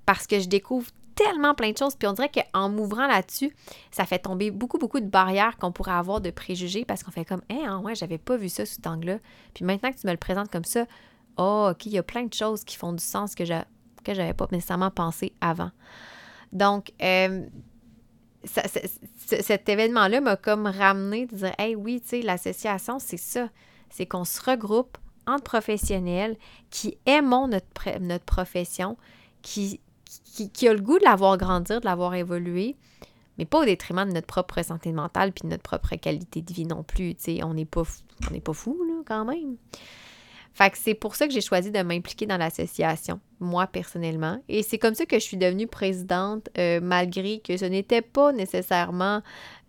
Parce 0.05 0.27
que 0.27 0.41
je 0.41 0.49
découvre 0.49 0.89
tellement 1.15 1.55
plein 1.55 1.73
de 1.73 1.79
choses. 1.79 1.95
Puis 1.97 2.09
on 2.09 2.13
dirait 2.13 2.31
qu'en 2.31 2.69
m'ouvrant 2.69 3.07
là-dessus, 3.07 3.55
ça 3.91 4.05
fait 4.05 4.21
tomber 4.21 4.51
beaucoup, 4.51 4.79
beaucoup 4.79 5.01
de 5.01 5.07
barrières 5.07 5.57
qu'on 5.59 5.73
pourrait 5.73 5.93
avoir 5.93 6.21
de 6.21 6.31
préjugés 6.31 6.85
parce 6.85 7.03
qu'on 7.03 7.11
fait 7.11 7.25
comme, 7.25 7.43
hé, 7.49 7.65
hein, 7.65 7.81
ouais, 7.81 7.95
j'avais 7.95 8.19
pas 8.19 8.37
vu 8.37 8.49
ça 8.49 8.67
sous 8.67 8.75
cet 8.75 8.87
angle-là. 8.87 9.19
Puis 9.55 9.65
maintenant 9.65 9.91
que 9.93 9.99
tu 9.99 10.07
me 10.07 10.13
le 10.13 10.19
présentes 10.19 10.51
comme 10.51 10.65
ça, 10.65 10.87
oh, 11.37 11.69
OK, 11.71 11.87
il 11.87 11.93
y 11.93 11.99
a 11.99 12.03
plein 12.03 12.25
de 12.25 12.35
choses 12.35 12.65
qui 12.65 12.77
font 12.77 12.93
du 12.93 13.03
sens 13.03 13.35
que 13.35 13.45
je 13.45 13.55
que 14.03 14.15
j'avais 14.15 14.35
pas 14.35 14.49
nécessairement 14.51 14.91
pensé 14.91 15.33
avant. 15.41 15.71
Donc, 16.53 16.93
euh, 17.03 17.47
cet 18.45 19.69
événement-là 19.69 20.21
m'a 20.21 20.37
comme 20.37 20.67
ramené 20.67 21.27
de 21.27 21.37
dire, 21.37 21.55
hey, 21.59 21.75
oui, 21.75 22.01
tu 22.01 22.09
sais, 22.09 22.23
l'association, 22.23 22.99
c'est 22.99 23.17
ça. 23.17 23.49
C'est 23.91 24.07
qu'on 24.07 24.25
se 24.25 24.43
regroupe 24.43 24.99
entre 25.27 25.45
professionnels 25.45 26.37
qui 26.71 26.99
aimons 27.07 27.47
notre, 27.47 27.99
notre 28.01 28.25
profession, 28.25 28.97
qui, 29.43 29.81
qui, 30.33 30.69
a 30.69 30.73
le 30.73 30.81
goût 30.81 30.99
de 30.99 31.05
l'avoir 31.05 31.37
grandir, 31.37 31.81
de 31.81 31.87
l'avoir 31.87 32.15
évolué, 32.15 32.77
mais 33.39 33.45
pas 33.45 33.61
au 33.61 33.65
détriment 33.65 34.07
de 34.07 34.13
notre 34.13 34.27
propre 34.27 34.63
santé 34.63 34.93
mentale 34.93 35.33
puis 35.33 35.43
de 35.43 35.49
notre 35.49 35.63
propre 35.63 35.95
qualité 35.97 36.43
de 36.43 36.53
vie 36.53 36.67
non 36.67 36.83
plus. 36.83 37.15
on 37.43 37.55
n'est 37.55 37.65
pas, 37.65 37.85
fou, 38.53 38.83
là, 38.87 39.03
quand 39.07 39.25
même. 39.25 39.57
Fait 40.55 40.73
c'est 40.77 40.95
pour 40.95 41.15
ça 41.15 41.27
que 41.27 41.33
j'ai 41.33 41.41
choisi 41.41 41.71
de 41.71 41.83
m'impliquer 41.83 42.27
dans 42.27 42.37
l'association, 42.37 43.21
moi 43.41 43.67
personnellement. 43.67 44.43
Et 44.49 44.63
c'est 44.63 44.79
comme 44.79 44.95
ça 44.95 45.07
que 45.07 45.19
je 45.19 45.25
suis 45.25 45.39
devenue 45.39 45.67
présidente, 45.67 46.51
euh, 46.59 46.79
malgré 46.83 47.41
que 47.41 47.57
ce 47.57 47.65
n'était 47.65 48.03
pas 48.03 48.33
nécessairement 48.33 49.23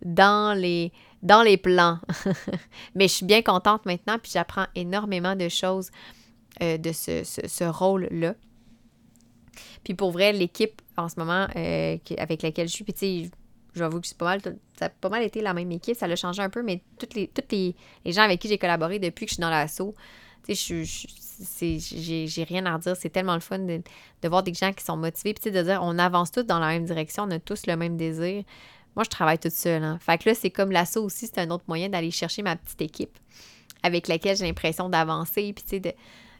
dans 0.04 0.56
les, 0.56 0.92
dans 1.22 1.42
les 1.42 1.56
plans. 1.56 2.00
Mais 2.94 3.08
je 3.08 3.14
suis 3.14 3.26
bien 3.26 3.40
contente 3.40 3.86
maintenant, 3.86 4.18
puis 4.22 4.32
j'apprends 4.34 4.66
énormément 4.74 5.36
de 5.36 5.48
choses 5.48 5.90
euh, 6.62 6.76
de 6.76 6.92
ce, 6.92 7.24
ce, 7.24 7.64
rôle-là. 7.64 8.34
Puis 9.84 9.94
pour 9.94 10.10
vrai, 10.10 10.32
l'équipe 10.32 10.80
en 10.96 11.08
ce 11.08 11.18
moment 11.18 11.46
euh, 11.56 11.96
avec 12.18 12.42
laquelle 12.42 12.68
je 12.68 12.72
suis, 12.72 12.84
puis 12.84 12.92
tu 12.94 12.98
sais, 12.98 13.30
j'avoue 13.74 14.00
que 14.00 14.06
c'est 14.06 14.16
pas 14.16 14.24
mal, 14.24 14.40
ça 14.78 14.86
a 14.86 14.88
pas 14.88 15.08
mal 15.08 15.22
été 15.22 15.40
la 15.40 15.54
même 15.54 15.70
équipe, 15.72 15.96
ça 15.96 16.06
l'a 16.06 16.16
changé 16.16 16.42
un 16.42 16.50
peu, 16.50 16.62
mais 16.62 16.80
toutes 16.98 17.14
les, 17.14 17.74
gens 18.06 18.22
avec 18.22 18.40
qui 18.40 18.48
j'ai 18.48 18.58
collaboré 18.58 18.98
depuis 18.98 19.26
que 19.26 19.30
je 19.30 19.34
suis 19.34 19.40
dans 19.40 19.50
l'assaut, 19.50 19.94
tu 20.44 20.54
sais, 20.54 21.78
j'ai 21.78 22.44
rien 22.44 22.66
à 22.66 22.74
redire. 22.74 22.96
C'est 22.96 23.08
tellement 23.08 23.34
le 23.34 23.40
fun 23.40 23.58
de, 23.58 23.82
voir 24.24 24.42
des 24.42 24.52
gens 24.52 24.72
qui 24.72 24.84
sont 24.84 24.96
motivés. 24.96 25.34
Puis, 25.34 25.50
de 25.50 25.62
dire, 25.62 25.80
on 25.82 25.98
avance 25.98 26.30
tous 26.30 26.42
dans 26.42 26.58
la 26.58 26.68
même 26.68 26.84
direction, 26.84 27.24
on 27.24 27.30
a 27.30 27.38
tous 27.38 27.66
le 27.66 27.76
même 27.76 27.96
désir. 27.96 28.44
Moi, 28.94 29.04
je 29.04 29.10
travaille 29.10 29.38
toute 29.38 29.52
seule. 29.52 29.82
Hein. 29.82 29.98
Fait 30.00 30.18
que 30.18 30.28
là, 30.28 30.34
c'est 30.34 30.50
comme 30.50 30.70
l'assaut 30.70 31.02
aussi, 31.02 31.26
c'est 31.26 31.38
un 31.38 31.50
autre 31.50 31.64
moyen 31.66 31.88
d'aller 31.88 32.10
chercher 32.10 32.42
ma 32.42 32.56
petite 32.56 32.82
équipe 32.82 33.18
avec 33.82 34.06
laquelle 34.06 34.36
j'ai 34.36 34.46
l'impression 34.46 34.88
d'avancer. 34.88 35.52
Puis, 35.54 35.64
tu 35.64 35.82
sais, 35.82 35.96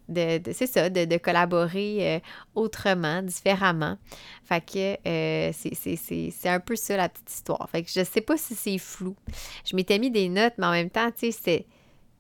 c'est 0.09 0.67
ça, 0.67 0.91
de, 0.91 1.17
collaborer 1.17 2.17
euh, 2.17 2.21
autrement, 2.55 3.23
différemment. 3.23 3.97
Fait 4.45 4.61
que 4.61 4.97
euh, 5.09 5.53
c'est 5.53 6.49
un 6.49 6.61
peu 6.61 6.77
ça 6.77 6.97
la 6.97 7.09
petite 7.09 7.31
histoire. 7.31 7.69
Fait 7.71 7.83
que 7.83 7.91
je 7.91 8.05
sais 8.05 8.21
pas 8.21 8.37
si 8.37 8.55
c'est 8.55 8.79
flou. 8.79 9.17
Je 9.65 9.75
m'étais 9.77 9.99
mis 9.99 10.11
des 10.11 10.29
notes, 10.29 10.55
mais 10.59 10.67
en 10.67 10.73
même 10.73 10.91
temps, 10.91 11.11
tu 11.11 11.33
sais, 11.33 11.67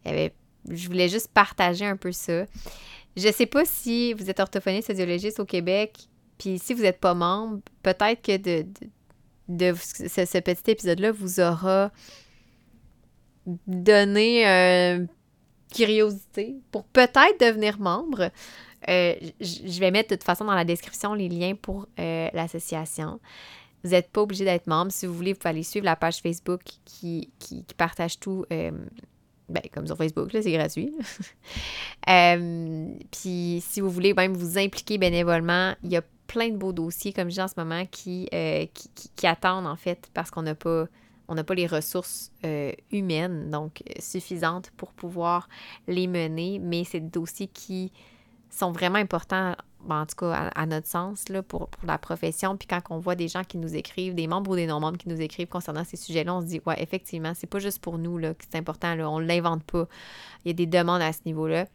je 0.06 0.86
voulais 0.86 1.08
juste 1.08 1.28
partager 1.32 1.84
un 1.84 1.96
peu 1.96 2.12
ça. 2.12 2.44
Je 3.16 3.30
sais 3.30 3.46
pas 3.46 3.64
si 3.64 4.12
vous 4.14 4.28
êtes 4.28 4.40
orthophoniste 4.40 4.90
audiologiste 4.90 5.38
au 5.40 5.44
Québec, 5.44 6.08
puis 6.38 6.58
si 6.58 6.74
vous 6.74 6.82
n'êtes 6.82 7.00
pas 7.00 7.14
membre, 7.14 7.60
peut-être 7.82 8.22
que 8.22 8.36
de, 8.36 8.66
de, 9.48 9.74
ce, 9.76 10.38
petit 10.40 10.70
épisode-là 10.70 11.12
vous 11.12 11.38
aura 11.38 11.92
donné 13.66 14.48
euh, 14.48 15.06
curiosité 15.74 16.56
pour 16.70 16.84
peut-être 16.84 17.40
devenir 17.40 17.78
membre. 17.78 18.30
Euh, 18.88 19.14
je 19.40 19.80
vais 19.80 19.90
mettre 19.90 20.10
de 20.10 20.14
toute 20.16 20.24
façon 20.24 20.44
dans 20.44 20.54
la 20.54 20.64
description 20.64 21.14
les 21.14 21.28
liens 21.28 21.54
pour 21.54 21.86
euh, 21.98 22.28
l'association. 22.32 23.18
Vous 23.82 23.90
n'êtes 23.90 24.10
pas 24.10 24.22
obligé 24.22 24.44
d'être 24.44 24.66
membre. 24.66 24.92
Si 24.92 25.06
vous 25.06 25.14
voulez, 25.14 25.32
vous 25.32 25.38
pouvez 25.38 25.50
aller 25.50 25.62
suivre 25.62 25.84
la 25.84 25.96
page 25.96 26.20
Facebook 26.20 26.62
qui, 26.84 27.30
qui, 27.38 27.64
qui 27.64 27.74
partage 27.76 28.18
tout 28.18 28.46
ben, 29.48 29.62
comme 29.72 29.86
sur 29.86 29.96
Facebook, 29.96 30.32
là, 30.32 30.42
c'est 30.42 30.52
gratuit. 30.52 30.92
Euh, 32.10 32.86
puis 33.10 33.62
si 33.66 33.80
vous 33.80 33.88
voulez 33.88 34.12
même 34.12 34.34
vous 34.34 34.58
impliquer 34.58 34.98
bénévolement, 34.98 35.74
il 35.82 35.90
y 35.90 35.96
a 35.96 36.02
plein 36.26 36.50
de 36.50 36.56
beaux 36.58 36.74
dossiers, 36.74 37.14
comme 37.14 37.30
je 37.30 37.36
dis 37.36 37.40
en 37.40 37.48
ce 37.48 37.54
moment, 37.56 37.86
qui, 37.90 38.28
euh, 38.34 38.66
qui, 39.16 39.26
attendent 39.26 39.66
en 39.66 39.76
fait 39.76 40.10
parce 40.12 40.30
qu'on 40.30 40.42
n'a 40.42 40.54
pas 40.54 40.86
on 41.28 41.34
n'a 41.34 41.44
pas 41.44 41.54
les 41.54 41.66
ressources 41.66 42.30
euh, 42.44 42.72
humaines, 42.90 43.50
donc 43.50 43.82
suffisantes 43.98 44.70
pour 44.76 44.92
pouvoir 44.92 45.48
les 45.86 46.06
mener, 46.06 46.58
mais 46.58 46.84
c'est 46.84 47.00
des 47.00 47.10
dossiers 47.10 47.48
qui 47.48 47.92
sont 48.50 48.72
vraiment 48.72 48.98
importants 48.98 49.54
ben, 49.86 50.00
en 50.00 50.06
tout 50.06 50.16
cas 50.16 50.50
à, 50.54 50.66
notre 50.66 50.86
sens, 50.86 51.24
pour, 51.46 51.68
la 51.84 51.98
profession. 51.98 52.56
Puis 52.56 52.66
quand 52.66 52.80
on 52.90 52.98
voit 52.98 53.14
des 53.14 53.28
gens 53.28 53.44
qui 53.44 53.58
nous 53.58 53.74
écrivent, 53.74 54.14
des 54.14 54.26
membres 54.26 54.50
ou 54.52 54.56
des 54.56 54.66
non-membres 54.66 54.96
qui 54.96 55.08
nous 55.08 55.20
écrivent 55.20 55.48
concernant 55.48 55.84
ces 55.84 55.96
sujets-là, 55.96 56.34
on 56.34 56.40
se 56.40 56.46
dit, 56.46 56.60
ouais, 56.64 56.82
effectivement, 56.82 57.32
c'est 57.34 57.46
pas 57.46 57.58
juste 57.58 57.80
pour 57.80 57.98
nous 57.98 58.18
que 58.18 58.44
c'est 58.50 58.56
important, 58.56 58.94
là, 58.94 59.10
on 59.10 59.20
ne 59.20 59.26
l'invente 59.26 59.62
pas. 59.64 59.86
Il 60.44 60.48
y 60.48 60.50
a 60.50 60.54
des 60.54 60.66
demandes 60.66 61.02
à 61.02 61.12
ce 61.12 61.20
niveau-là. 61.26 61.66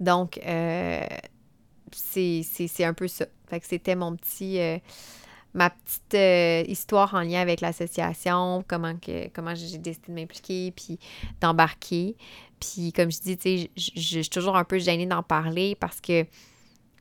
Donc, 0.00 0.40
euh, 0.46 1.06
c'est 1.92 2.84
un 2.84 2.94
peu 2.94 3.08
ça. 3.08 3.26
Fait 3.46 3.60
que 3.60 3.66
c'était 3.66 3.96
mon 3.96 4.16
petit. 4.16 4.58
Euh, 4.60 4.78
ma 5.54 5.70
petite 5.70 6.14
euh, 6.14 6.62
histoire 6.66 7.14
en 7.14 7.20
lien 7.20 7.40
avec 7.40 7.60
l'association, 7.60 8.64
comment, 8.68 8.96
que, 8.96 9.28
comment 9.28 9.54
j'ai 9.54 9.78
décidé 9.78 10.08
de 10.08 10.14
m'impliquer, 10.14 10.72
puis 10.72 10.98
d'embarquer. 11.40 12.16
Puis 12.60 12.92
comme 12.92 13.10
je 13.10 13.20
dis, 13.20 13.36
tu 13.36 13.58
sais, 13.58 13.70
je 13.76 14.20
suis 14.20 14.30
toujours 14.30 14.56
un 14.56 14.64
peu 14.64 14.78
gênée 14.78 15.06
d'en 15.06 15.22
parler 15.22 15.74
parce 15.74 16.00
que 16.00 16.26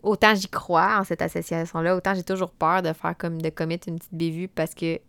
autant 0.04 0.36
j'y 0.36 0.48
crois 0.48 1.00
en 1.00 1.04
cette 1.04 1.22
association-là, 1.22 1.96
autant 1.96 2.14
j'ai 2.14 2.24
toujours 2.24 2.52
peur 2.52 2.82
de 2.82 2.94
faire 2.94 3.18
comme 3.18 3.42
de 3.42 3.50
commettre 3.50 3.88
une 3.90 3.98
petite 3.98 4.14
bévue 4.14 4.48
parce 4.48 4.74
que 4.74 5.00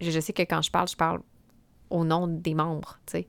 je, 0.00 0.20
sais 0.20 0.32
que 0.32 0.42
quand 0.42 0.62
je 0.62 0.70
parle, 0.70 0.88
je 0.88 0.96
parle 0.96 1.20
au 1.90 2.04
nom 2.04 2.26
des 2.26 2.54
membres, 2.54 2.98
tu 3.06 3.12
sais. 3.12 3.28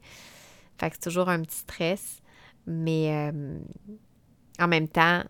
Fait 0.77 0.89
que 0.89 0.95
c'est 0.95 1.09
toujours 1.09 1.29
un 1.29 1.41
petit 1.41 1.57
stress, 1.57 2.21
mais 2.65 3.29
euh, 3.31 3.59
en 4.59 4.67
même 4.67 4.87
temps, 4.87 5.23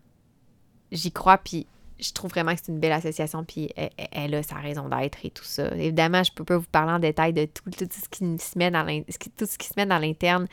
j'y 0.91 1.11
crois, 1.11 1.37
puis 1.37 1.67
je 2.01 2.11
trouve 2.13 2.31
vraiment 2.31 2.53
que 2.53 2.59
c'est 2.63 2.71
une 2.71 2.79
belle 2.79 2.91
association, 2.91 3.43
puis 3.43 3.69
elle, 4.11 4.33
a 4.33 4.43
sa 4.43 4.55
raison 4.55 4.89
d'être 4.89 5.19
et 5.23 5.29
tout 5.29 5.43
ça. 5.43 5.67
Évidemment, 5.75 6.23
je 6.23 6.31
peux 6.31 6.43
pas 6.43 6.57
vous 6.57 6.65
parler 6.71 6.93
en 6.93 6.99
détail 6.99 7.33
de 7.33 7.45
tout, 7.45 7.69
tout 7.69 7.85
ce 7.91 8.09
qui 8.09 8.37
se 8.39 8.57
met 8.57 9.85
dans 9.85 9.99
l'interne 9.99 10.47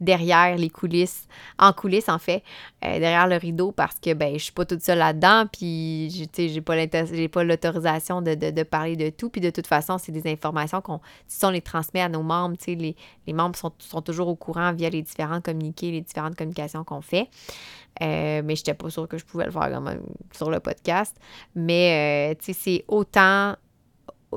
derrière 0.00 0.56
les 0.56 0.70
coulisses, 0.70 1.26
en 1.58 1.72
coulisses 1.72 2.08
en 2.08 2.18
fait, 2.18 2.42
euh, 2.84 2.98
derrière 2.98 3.26
le 3.26 3.36
rideau 3.36 3.72
parce 3.72 3.98
que 3.98 4.14
ben 4.14 4.34
je 4.34 4.44
suis 4.44 4.52
pas 4.52 4.64
toute 4.64 4.82
seule 4.82 4.98
là-dedans, 4.98 5.46
puis 5.52 6.10
j'ai 6.36 6.60
pas 6.60 6.76
j'ai 7.04 7.28
pas 7.28 7.44
l'autorisation 7.44 8.22
de, 8.22 8.62
parler 8.62 8.96
de 8.96 9.10
tout, 9.10 9.28
puis 9.28 9.40
de 9.40 9.50
toute 9.50 9.66
façon 9.66 9.98
c'est 9.98 10.12
des 10.12 10.30
informations 10.30 10.80
qu'on 10.80 11.00
si 11.26 11.44
on 11.44 11.50
les 11.50 11.60
transmet 11.60 12.00
à 12.00 12.08
nos 12.08 12.22
membres, 12.22 12.56
les, 12.66 12.96
les 13.26 13.32
membres 13.32 13.56
sont, 13.56 13.72
sont, 13.78 14.02
toujours 14.02 14.28
au 14.28 14.36
courant 14.36 14.72
via 14.72 14.88
les 14.90 15.02
différents 15.02 15.40
communiqués, 15.40 15.90
les 15.90 16.00
différentes 16.00 16.36
communications 16.36 16.84
qu'on 16.84 17.00
fait. 17.00 17.28
Euh, 18.00 18.42
mais 18.44 18.54
je 18.54 18.60
n'étais 18.60 18.74
pas 18.74 18.90
sûre 18.90 19.08
que 19.08 19.18
je 19.18 19.24
pouvais 19.24 19.46
le 19.46 19.50
faire 19.50 19.80
sur 20.32 20.50
le 20.50 20.60
podcast. 20.60 20.87
Mais 21.54 22.34
euh, 22.34 22.52
c'est 22.52 22.84
autant 22.88 23.56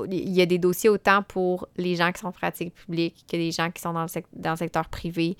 il 0.08 0.30
y 0.30 0.40
a 0.40 0.46
des 0.46 0.58
dossiers 0.58 0.88
autant 0.88 1.22
pour 1.22 1.68
les 1.76 1.96
gens 1.96 2.12
qui 2.12 2.20
sont 2.20 2.28
en 2.28 2.32
pratique 2.32 2.74
publique 2.74 3.24
que 3.30 3.36
les 3.36 3.52
gens 3.52 3.70
qui 3.70 3.82
sont 3.82 3.92
dans 3.92 4.02
le, 4.02 4.56
secteur 4.56 4.88
privé. 4.88 5.36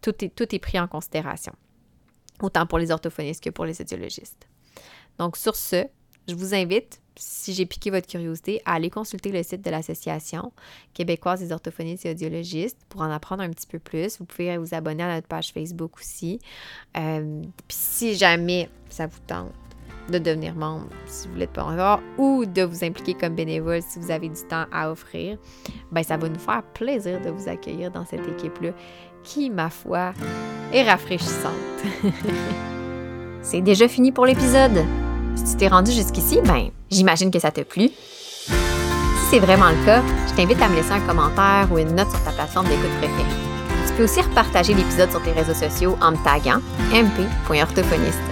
tout 0.00 0.24
est, 0.24 0.58
pris 0.58 0.78
en 0.78 0.86
considération, 0.86 1.52
autant 2.40 2.66
pour 2.66 2.78
les 2.78 2.90
orthophonistes 2.90 3.42
que 3.42 3.50
pour 3.50 3.64
les 3.64 3.80
étiologistes. 3.80 4.46
Donc, 5.18 5.36
sur 5.36 5.56
ce, 5.56 5.86
je 6.28 6.34
vous 6.34 6.54
invite, 6.54 7.00
si 7.16 7.52
j'ai 7.52 7.66
piqué 7.66 7.90
votre 7.90 8.06
curiosité, 8.06 8.60
à 8.64 8.74
aller 8.74 8.90
consulter 8.90 9.30
le 9.32 9.42
site 9.42 9.62
de 9.62 9.70
l'Association 9.70 10.52
québécoise 10.94 11.40
des 11.40 11.52
orthophonistes 11.52 12.06
et 12.06 12.10
audiologistes 12.10 12.78
pour 12.88 13.00
en 13.00 13.10
apprendre 13.10 13.42
un 13.42 13.50
petit 13.50 13.66
peu 13.66 13.78
plus. 13.78 14.18
Vous 14.18 14.24
pouvez 14.24 14.56
vous 14.56 14.74
abonner 14.74 15.02
à 15.02 15.14
notre 15.14 15.26
page 15.26 15.52
Facebook 15.52 15.98
aussi. 15.98 16.38
Euh, 16.96 17.42
puis 17.66 17.76
si 17.76 18.14
jamais 18.14 18.68
ça 18.88 19.06
vous 19.06 19.20
tente, 19.26 19.52
de 20.08 20.18
devenir 20.18 20.54
membre 20.54 20.86
si 21.06 21.28
vous 21.28 21.34
ne 21.34 21.40
l'êtes 21.40 21.52
pas 21.52 21.64
encore 21.64 22.00
ou 22.18 22.44
de 22.44 22.62
vous 22.62 22.84
impliquer 22.84 23.14
comme 23.14 23.34
bénévole 23.34 23.80
si 23.82 23.98
vous 23.98 24.10
avez 24.10 24.28
du 24.28 24.42
temps 24.48 24.64
à 24.72 24.90
offrir, 24.90 25.38
ben 25.90 26.02
ça 26.02 26.16
va 26.16 26.28
nous 26.28 26.38
faire 26.38 26.62
plaisir 26.74 27.20
de 27.20 27.30
vous 27.30 27.48
accueillir 27.48 27.90
dans 27.90 28.04
cette 28.04 28.26
équipe-là 28.26 28.70
qui, 29.22 29.50
ma 29.50 29.70
foi, 29.70 30.12
est 30.72 30.82
rafraîchissante. 30.82 31.52
C'est 33.42 33.60
déjà 33.60 33.88
fini 33.88 34.12
pour 34.12 34.26
l'épisode. 34.26 34.84
Si 35.34 35.44
tu 35.44 35.56
t'es 35.56 35.68
rendu 35.68 35.90
jusqu'ici, 35.92 36.40
ben 36.44 36.70
j'imagine 36.90 37.30
que 37.30 37.38
ça 37.38 37.50
t'a 37.50 37.64
plu. 37.64 37.88
Si 37.88 39.28
c'est 39.30 39.38
vraiment 39.38 39.70
le 39.70 39.84
cas, 39.86 40.02
je 40.28 40.34
t'invite 40.34 40.60
à 40.60 40.68
me 40.68 40.76
laisser 40.76 40.92
un 40.92 41.00
commentaire 41.00 41.68
ou 41.72 41.78
une 41.78 41.94
note 41.94 42.10
sur 42.10 42.22
ta 42.22 42.30
plateforme 42.32 42.68
d'écoute 42.68 42.90
préférée. 42.98 43.30
Tu 43.86 43.94
peux 43.94 44.04
aussi 44.04 44.20
repartager 44.20 44.74
l'épisode 44.74 45.10
sur 45.10 45.22
tes 45.22 45.32
réseaux 45.32 45.54
sociaux 45.54 45.96
en 46.00 46.12
me 46.12 46.24
taguant 46.24 46.60
mp.orthophoniste 46.92 48.31